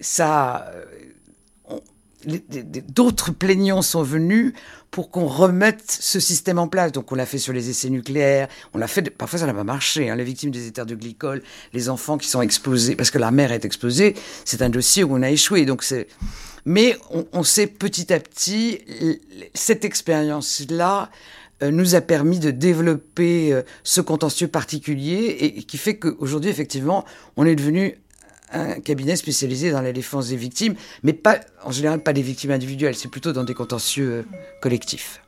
[0.00, 0.70] ça
[2.88, 4.52] d'autres plaignants sont venus
[4.90, 6.92] pour qu'on remette ce système en place.
[6.92, 9.64] Donc on l'a fait sur les essais nucléaires, on l'a fait, parfois ça n'a pas
[9.64, 10.16] marché, hein.
[10.16, 13.50] les victimes des éthers de glycol, les enfants qui sont explosés, parce que la mère
[13.50, 14.14] est explosée,
[14.44, 15.64] c'est un dossier où on a échoué.
[15.64, 16.06] Donc c'est...
[16.66, 16.96] Mais
[17.32, 18.80] on, sait petit à petit,
[19.52, 21.10] cette expérience-là
[21.62, 27.04] euh, nous a permis de développer euh, ce contentieux particulier et qui fait qu'aujourd'hui, effectivement,
[27.36, 27.98] on est devenu
[28.54, 32.52] un cabinet spécialisé dans la défense des victimes, mais pas, en général pas des victimes
[32.52, 34.22] individuelles, c'est plutôt dans des contentieux euh,
[34.62, 35.20] collectifs.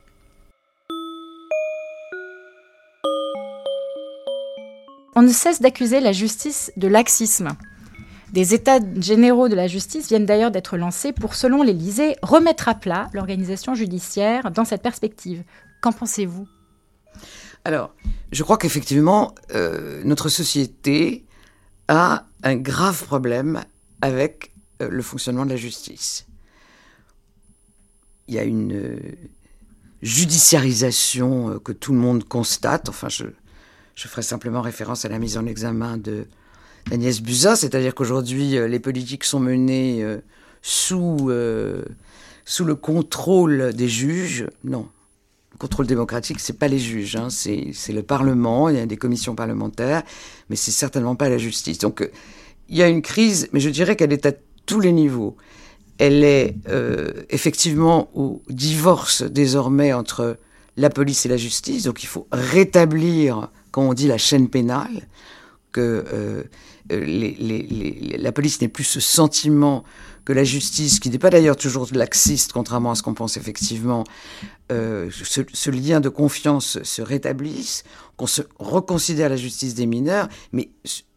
[5.15, 7.49] On ne cesse d'accuser la justice de laxisme.
[8.33, 12.75] Des états généraux de la justice viennent d'ailleurs d'être lancés pour, selon l'Élysée, remettre à
[12.75, 15.43] plat l'organisation judiciaire dans cette perspective.
[15.81, 16.47] Qu'en pensez-vous?
[17.65, 17.95] Alors,
[18.31, 21.25] je crois qu'effectivement, euh, notre société
[21.87, 23.63] a un grave problème
[24.01, 26.25] avec euh, le fonctionnement de la justice.
[28.27, 28.99] Il y a une euh,
[30.01, 32.89] judiciarisation que tout le monde constate.
[32.89, 33.25] Enfin, je,
[33.95, 36.27] ferai simplement référence à la mise en examen de
[36.91, 40.05] Agnès Buzyn, c'est-à-dire qu'aujourd'hui, les politiques sont menées
[40.61, 41.29] sous,
[42.45, 44.47] sous le contrôle des juges.
[44.63, 44.87] Non,
[45.57, 49.35] contrôle démocratique, c'est pas les juges, hein, c'est le Parlement, il y a des commissions
[49.35, 50.03] parlementaires,
[50.49, 51.79] mais c'est certainement pas la justice.
[51.79, 52.11] Donc euh,
[52.69, 54.33] il y a une crise, mais je dirais qu'elle est à
[54.65, 55.35] tous les niveaux.
[55.97, 60.37] Elle est euh, effectivement au divorce désormais entre
[60.75, 65.07] la police et la justice, donc il faut rétablir, quand on dit la chaîne pénale,
[65.71, 66.43] que euh,
[66.89, 69.83] la police n'ait plus ce sentiment
[70.23, 74.03] que la justice, qui n'est pas d'ailleurs toujours laxiste, contrairement à ce qu'on pense effectivement,
[74.71, 77.83] euh, ce, lien de confiance se rétablisse,
[78.17, 80.69] qu'on se reconsidère la justice des mineurs, mais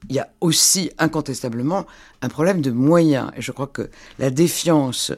[0.09, 1.87] il y a aussi incontestablement
[2.23, 3.31] un problème de moyens.
[3.37, 5.13] Et je crois que la défiance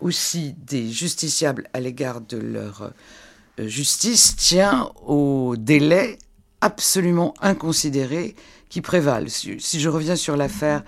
[0.00, 2.92] aussi des justiciables à l'égard de leur
[3.58, 6.18] euh, justice tient au délai
[6.60, 8.34] absolument inconsidéré
[8.68, 9.28] qui prévalent.
[9.28, 10.84] Si, je reviens sur l'affaire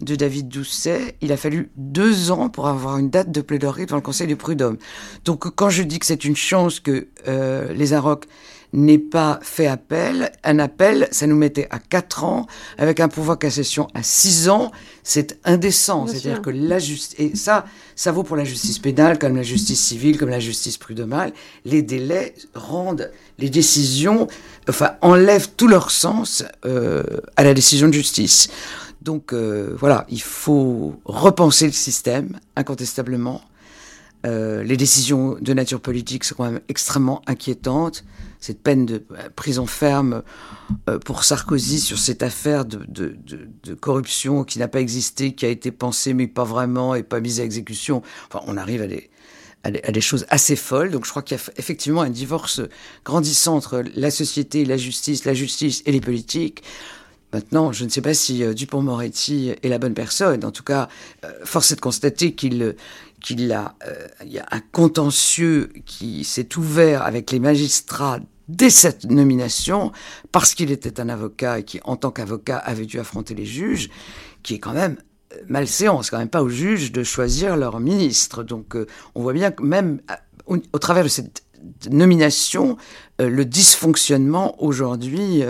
[0.00, 3.96] de David Doucet, il a fallu deux ans pour avoir une date de plaidoirie devant
[3.96, 4.78] le Conseil de prud'homme.
[5.24, 8.26] Donc quand je dis que c'est une chance que euh, les Arocs
[8.72, 12.46] n'aient pas fait appel, un appel, ça nous mettait à quatre ans,
[12.78, 14.70] avec un pouvoir cassation à six ans,
[15.02, 16.06] c'est indécent.
[16.06, 17.64] C'est-à-dire que la justice, et ça,
[17.96, 21.32] ça vaut pour la justice pénale, comme la justice civile, comme la justice prud'homale,
[21.64, 24.28] les délais rendent les décisions,
[24.68, 27.02] enfin, enlèvent tout leur sens euh,
[27.36, 28.50] à la décision de justice.
[29.02, 33.40] Donc euh, voilà, il faut repenser le système, incontestablement.
[34.26, 38.04] Euh, les décisions de nature politique sont quand même extrêmement inquiétantes.
[38.38, 39.02] Cette peine de
[39.36, 40.22] prison ferme
[41.04, 43.14] pour Sarkozy sur cette affaire de,
[43.80, 47.40] corruption qui n'a pas existé, qui a été pensée mais pas vraiment et pas mise
[47.40, 48.02] à exécution.
[48.28, 48.80] Enfin, on arrive
[49.62, 50.90] à des, choses assez folles.
[50.90, 52.62] Donc je crois qu'il y a effectivement un divorce
[53.04, 56.62] grandissant entre la société, la justice, la justice et les politiques.
[57.32, 60.44] Maintenant, je ne sais pas si euh, Dupont-Moretti est la bonne personne.
[60.44, 60.88] En tout cas,
[61.24, 62.76] euh, force est de constater qu'il
[63.20, 68.18] qu'il a, euh, il y a un contentieux qui s'est ouvert avec les magistrats
[68.48, 69.92] dès cette nomination,
[70.32, 73.90] parce qu'il était un avocat et qui, en tant qu'avocat, avait dû affronter les juges,
[74.42, 74.96] qui est quand même
[75.48, 78.42] malséance, quand même pas aux juges de choisir leur ministre.
[78.42, 80.14] Donc euh, on voit bien que même euh,
[80.72, 81.44] au, travers de cette
[81.90, 82.76] nomination,
[83.20, 85.42] euh, le dysfonctionnement aujourd'hui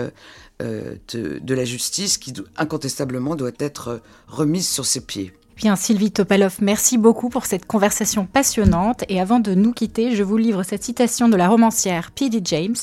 [0.61, 5.33] de, la justice qui incontestablement doit être remise sur ses pieds.
[5.57, 9.03] Bien, Sylvie Topalov, merci beaucoup pour cette conversation passionnante.
[9.09, 12.41] Et avant de nous quitter, je vous livre cette citation de la romancière P.D.
[12.45, 12.75] James.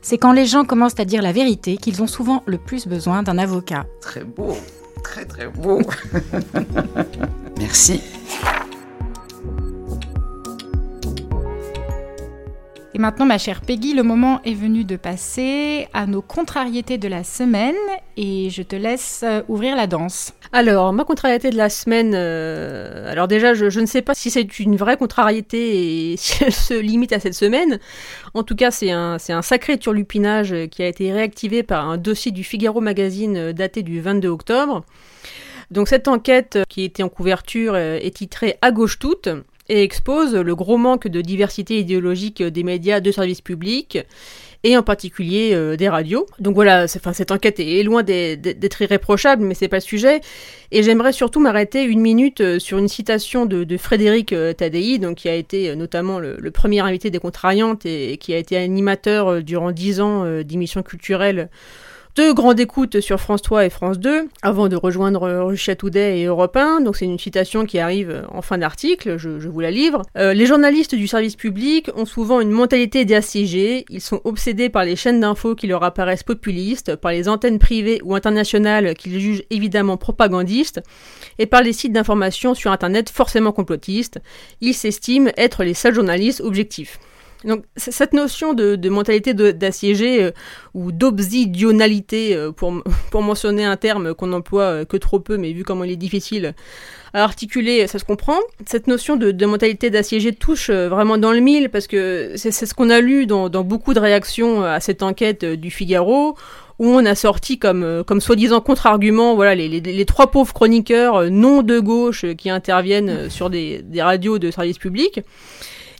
[0.00, 3.22] C'est quand les gens commencent à dire la vérité qu'ils ont souvent le plus besoin
[3.22, 3.86] d'un avocat.
[4.00, 4.56] Très beau
[5.02, 5.82] très très beau.
[7.58, 8.00] Merci.
[12.94, 17.08] Et maintenant, ma chère Peggy, le moment est venu de passer à nos contrariétés de
[17.08, 17.74] la semaine
[18.18, 20.34] et je te laisse euh, ouvrir la danse.
[20.52, 24.58] Alors, ma contrariété de la semaine, euh, alors déjà, je, ne sais pas si c'est
[24.58, 27.80] une vraie contrariété et si elle se limite à cette semaine.
[28.34, 31.96] En tout cas, c'est un, c'est un sacré turlupinage qui a été réactivé par un
[31.96, 34.84] dossier du Figaro Magazine euh, daté du 22 octobre.
[35.70, 39.30] Donc cette enquête qui était en couverture est titrée À gauche toute
[39.72, 44.04] et expose le gros manque de diversité idéologique des médias de service public
[44.64, 46.26] et en particulier euh, des radios.
[46.40, 50.20] Donc voilà, enfin, cette enquête est loin d'être irréprochable, mais c'est pas le sujet.
[50.72, 55.16] Et j'aimerais surtout m'arrêter une minute euh, sur une citation de, Frédéric euh, Tadei, donc
[55.16, 59.42] qui a été notamment le, le, premier invité des Contrariantes et, qui a été animateur
[59.42, 61.48] durant dix ans d'émissions culturelles
[62.14, 66.24] deux grandes écoutes sur France 3 et France 2 avant de rejoindre Russia Today et
[66.26, 66.82] Europe 1.
[66.82, 70.02] Donc c'est une citation qui arrive en fin d'article, je, vous la livre.
[70.18, 73.86] Euh, les journalistes du service public ont souvent une mentalité d'assiégés.
[73.88, 78.00] Ils sont obsédés par les chaînes d'infos qui leur apparaissent populistes, par les antennes privées
[78.04, 80.82] ou internationales qu'ils jugent évidemment propagandistes,
[81.38, 84.20] et par les sites d'information sur Internet forcément complotistes.
[84.60, 86.98] Ils s'estiment être les seuls journalistes objectifs.
[87.44, 90.30] Donc cette notion de, mentalité d'assiégé euh,
[90.74, 95.52] ou d'obsidionalité, euh, pour, pour mentionner un terme qu'on emploie euh, que trop peu, mais
[95.52, 96.54] vu comment il est difficile
[97.14, 98.38] à articuler, ça se comprend.
[98.66, 102.88] Cette notion de, mentalité d'assiégé touche vraiment dans le mille, parce que c'est ce qu'on
[102.88, 106.36] a lu dans, beaucoup de réactions à cette enquête du Figaro,
[106.78, 111.62] où on a sorti comme, comme soi-disant contre-argument voilà, les, les, trois pauvres chroniqueurs non
[111.62, 115.20] de gauche qui interviennent sur des radios de service public.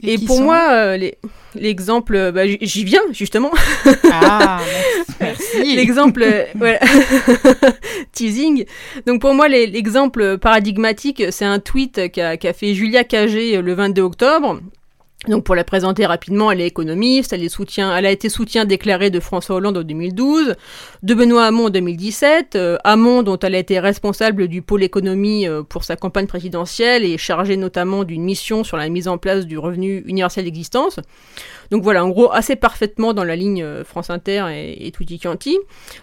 [0.03, 0.97] Et, pour moi,
[1.55, 3.51] l'exemple, bah, j'y viens justement.
[4.11, 4.61] Ah,
[5.19, 5.75] merci.
[5.75, 6.25] l'exemple,
[6.55, 6.79] voilà.
[8.11, 8.65] teasing.
[9.05, 14.59] Donc pour moi, l'exemple paradigmatique, c'est un tweet qu'a fait Julia Cagé le 22 octobre
[15.27, 18.65] donc pour la présenter rapidement, elle est économiste, elle, est soutien, elle a été soutien
[18.65, 20.55] déclaré de François Hollande en 2012,
[21.01, 25.47] de Benoît Hamon en 2017, euh, Hamon dont elle a été responsable du pôle économie
[25.47, 29.45] euh, pour sa campagne présidentielle et chargée notamment d'une mission sur la mise en place
[29.45, 30.99] du revenu universel d'existence.
[31.73, 35.57] Donc voilà, en gros, assez parfaitement dans la ligne euh, France Inter et, et Tutti.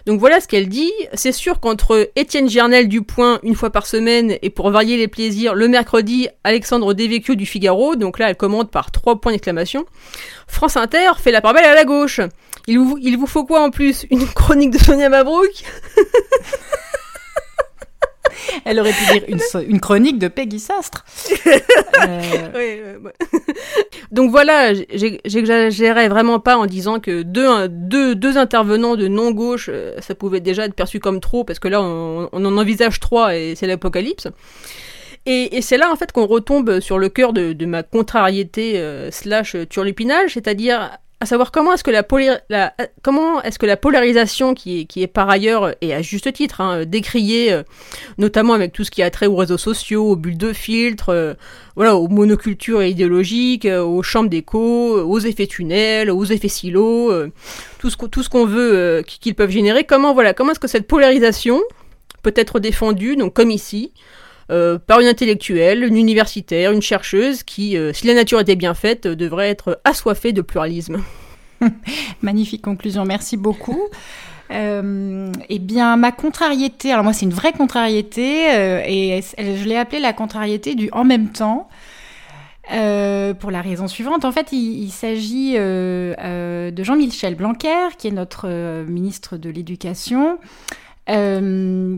[0.05, 0.91] Donc voilà ce qu'elle dit.
[1.13, 5.07] C'est sûr qu'entre Étienne Gernel du Point une fois par semaine et pour varier les
[5.07, 9.85] plaisirs, le mercredi, Alexandre Devecchio du Figaro, donc là elle commande par trois points d'exclamation.
[10.45, 12.19] France Inter fait la part belle à la gauche.
[12.67, 14.05] Il vous, il vous faut quoi en plus?
[14.11, 15.63] Une chronique de Sonia Mabrouk?
[18.65, 19.23] Elle aurait pu dire
[19.67, 21.05] une, chronique de Peggy Sastre.
[22.55, 22.97] Euh,
[24.11, 29.93] Donc voilà, j'exagérais vraiment pas en disant que deux, deux, deux intervenants de non-gauche, euh,
[29.99, 33.53] ça pouvait déjà être perçu comme trop, parce que là, on, en envisage trois et
[33.55, 34.27] c'est l'apocalypse.
[35.27, 39.55] Et, c'est là en fait qu'on retombe sur le cœur de, ma contrariété euh, slash
[39.69, 42.03] turlupinage, c'est-à-dire à savoir comment est-ce que la,
[42.49, 46.83] la comment est-ce que la polarisation qui est, par ailleurs et à juste titre hein,
[46.83, 47.61] décriée euh,
[48.17, 51.35] notamment avec tout ce qui a trait aux réseaux sociaux, aux bulles de filtre, euh,
[51.75, 57.13] voilà, aux monocultures idéologiques, euh, aux chambres d'écho, aux effets tunnels, aux effets silos,
[57.77, 59.83] tout ce tout ce qu'on veut qu'ils peuvent générer.
[59.83, 61.61] Comment voilà, comment est-ce que cette polarisation
[62.23, 63.91] peut être défendue donc comme ici
[64.87, 69.49] par une intellectuelle, une universitaire, une chercheuse qui, si la nature était bien faite, devrait
[69.49, 71.01] être assoiffée de pluralisme.
[72.21, 73.89] Magnifique conclusion, merci beaucoup.
[74.51, 79.77] Euh, eh bien, ma contrariété, alors moi c'est une vraie contrariété, euh, et je l'ai
[79.77, 81.69] appelée la contrariété du en même temps.
[82.71, 88.47] Euh, pour la raison suivante, en fait, il, s'agit de Jean-Michel Blanquer, qui est notre
[88.87, 90.37] ministre de l'Éducation,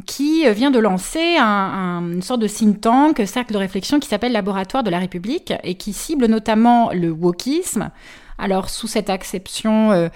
[0.06, 4.84] qui vient de lancer une sorte de think tank, cercle de réflexion qui s'appelle Laboratoire
[4.84, 7.92] de la République et qui cible notamment le wokisme,
[8.38, 10.10] alors sous cette acception, euh,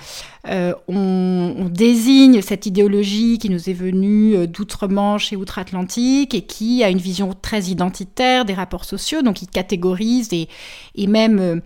[0.48, 6.84] euh, on, désigne cette idéologie qui nous est venue euh, d'outre-Manche et outre-Atlantique et qui
[6.84, 10.48] a une vision très identitaire des rapports sociaux, donc il catégorise et,
[11.08, 11.62] même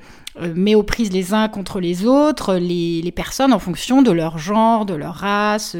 [0.55, 4.37] met aux prises les uns contre les autres les, les, personnes en fonction de leur
[4.37, 5.75] genre, de leur race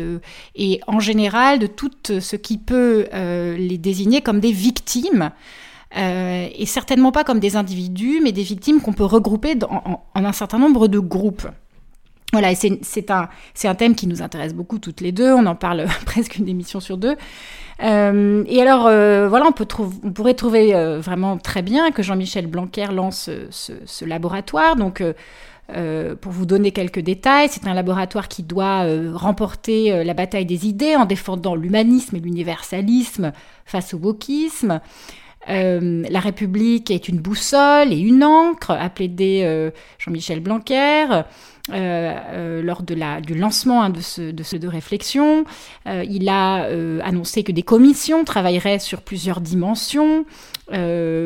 [0.55, 5.31] et en général de tout ce qui peut les désigner comme des victimes
[5.97, 10.31] euh, et certainement pas comme des individus, mais des victimes qu'on peut regrouper en, un
[10.31, 11.47] certain nombre de groupes.
[12.31, 13.27] Voilà, c'est un,
[13.65, 16.79] un thème qui nous intéresse beaucoup toutes les deux, on en parle presque une émission
[16.79, 17.17] sur deux.
[17.83, 19.67] Euh, et alors, euh, voilà, on, peut
[20.03, 24.77] on pourrait trouver vraiment très bien que Jean-Michel Blanquer lance ce, ce laboratoire.
[24.77, 25.03] Donc,
[25.67, 30.95] pour vous donner quelques détails, c'est un laboratoire qui doit remporter la bataille des idées
[30.95, 33.33] en défendant l'humanisme et l'universalisme
[33.65, 34.79] face au wokisme.
[35.49, 41.23] Euh, la République est une boussole et une encre, a plaidé euh, Jean-Michel Blanquer.
[41.71, 45.45] Euh, lors de la, du lancement hein, de, ce, de, ce, de réflexion.
[45.85, 46.67] il a
[47.03, 50.25] annoncé que des commissions travailleraient sur plusieurs dimensions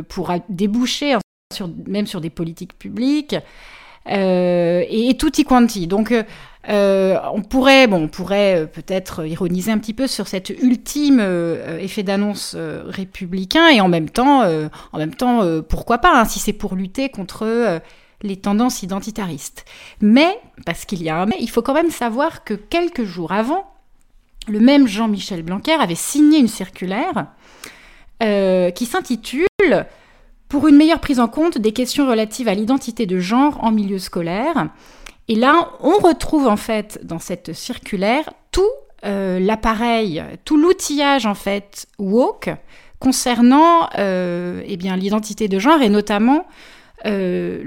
[0.09, 1.19] pour déboucher hein,
[1.53, 3.35] sur, même sur des politiques publiques.
[4.07, 5.87] Et, et, tutti quanti.
[6.69, 12.55] Euh, on pourrait, euh, peut-être ironiser un petit peu sur cet ultime euh, effet d'annonce
[12.55, 17.09] républicain et en même temps, en même temps, pourquoi pas, hein, si c'est pour lutter
[17.09, 17.81] contre
[18.21, 19.65] les tendances identitaristes.
[20.01, 23.31] Mais, parce qu'il y a un mais, il faut quand même savoir que quelques jours
[23.31, 23.71] avant,
[24.47, 27.27] le même Jean-Michel Blanquer avait signé une circulaire
[28.19, 29.47] qui s'intitule
[30.49, 33.99] Pour une meilleure prise en compte des questions relatives à l'identité de genre en milieu
[33.99, 34.69] scolaire.
[35.27, 38.63] Et là, on retrouve en fait dans cette circulaire tout
[39.05, 42.49] euh, l'appareil, tout l'outillage en fait woke
[42.99, 46.47] concernant euh, eh bien l'identité de genre et notamment
[47.05, 47.61] euh,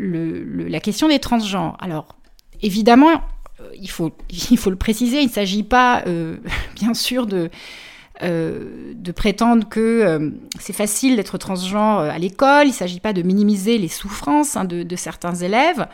[0.68, 1.76] la question des transgenres.
[1.80, 2.16] Alors
[2.62, 3.22] évidemment,
[3.80, 4.12] il faut,
[4.50, 6.04] il faut le préciser, il ne s'agit pas
[6.74, 7.50] bien sûr de
[8.20, 13.78] de prétendre que c'est facile d'être transgenre à l'école, il ne s'agit pas de minimiser
[13.78, 15.86] les souffrances hein, de, de, certains élèves.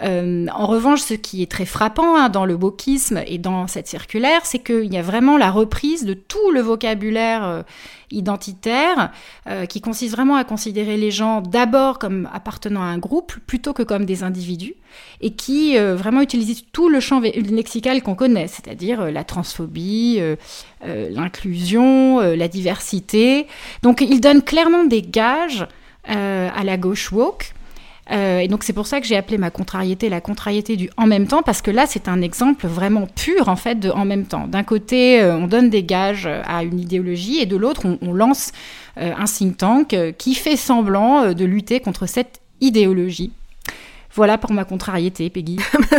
[0.00, 4.44] En revanche, ce qui est très frappant hein, dans le wokisme et dans cette circulaire,
[4.44, 7.64] c'est qu'il y a vraiment la reprise de tout le vocabulaire
[8.10, 9.12] identitaire,
[9.46, 13.72] euh, qui consiste vraiment à considérer les gens d'abord comme appartenant à un groupe plutôt
[13.72, 14.74] que comme des individus,
[15.20, 20.20] et qui euh, vraiment utilise tout le champ lexical qu'on connaît, c'est-à-dire euh, la transphobie,
[20.82, 23.46] l'inclusion, la diversité.
[23.82, 25.66] Donc il donne clairement des gages
[26.04, 27.52] à la gauche woke.
[28.10, 31.06] Euh, et donc c'est pour ça que j'ai appelé ma contrariété la contrariété du en
[31.06, 34.24] même temps, parce que là c'est un exemple vraiment pur en fait de en même
[34.24, 34.46] temps.
[34.46, 38.52] D'un côté, euh, on donne des gages à une idéologie, et de l'autre, on, lance
[38.98, 43.32] euh, un think tank qui fait semblant de lutter contre cette idéologie.
[44.14, 45.58] Voilà pour ma contrariété, Peggy.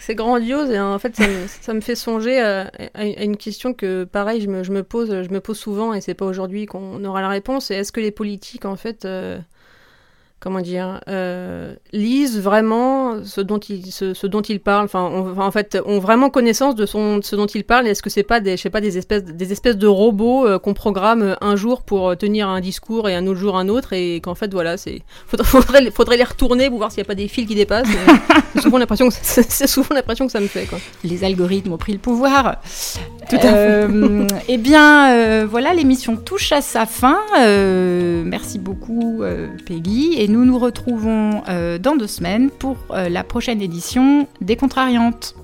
[0.00, 4.48] c'est grandiose et en fait ça me, fait songer à, une question que pareil je
[4.48, 7.70] me, pose je me pose souvent et c'est pas aujourd'hui qu'on aura la réponse.
[7.70, 9.06] est-ce que les politiques en fait
[10.46, 14.84] comment dire, euh, lisent vraiment ce dont ils, ce, dont ils parlent.
[14.84, 17.88] Enfin, en fait, ont vraiment connaissance de son, ce dont ils parlent.
[17.88, 20.60] Est-ce que c'est pas des, je sais pas, des espèces, des espèces de robots euh,
[20.60, 24.20] qu'on programme un jour pour tenir un discours et un autre jour un autre, et
[24.20, 27.26] qu'en fait, voilà, c'est, faudrait, faudrait, les retourner pour voir s'il n'y a pas des
[27.26, 27.88] fils qui dépassent.
[28.54, 30.66] c'est souvent l'impression que c'est souvent l'impression que ça me fait.
[30.66, 30.78] Quoi.
[31.02, 32.60] Les algorithmes ont pris le pouvoir.
[33.28, 33.52] Tout à fait.
[33.56, 37.18] Euh, eh bien, voilà, l'émission touche à sa fin.
[38.24, 39.24] merci beaucoup,
[39.66, 40.14] Peggy.
[40.18, 45.34] Et nous nous retrouvons euh, dans deux semaines pour euh, la prochaine édition des Contrariantes.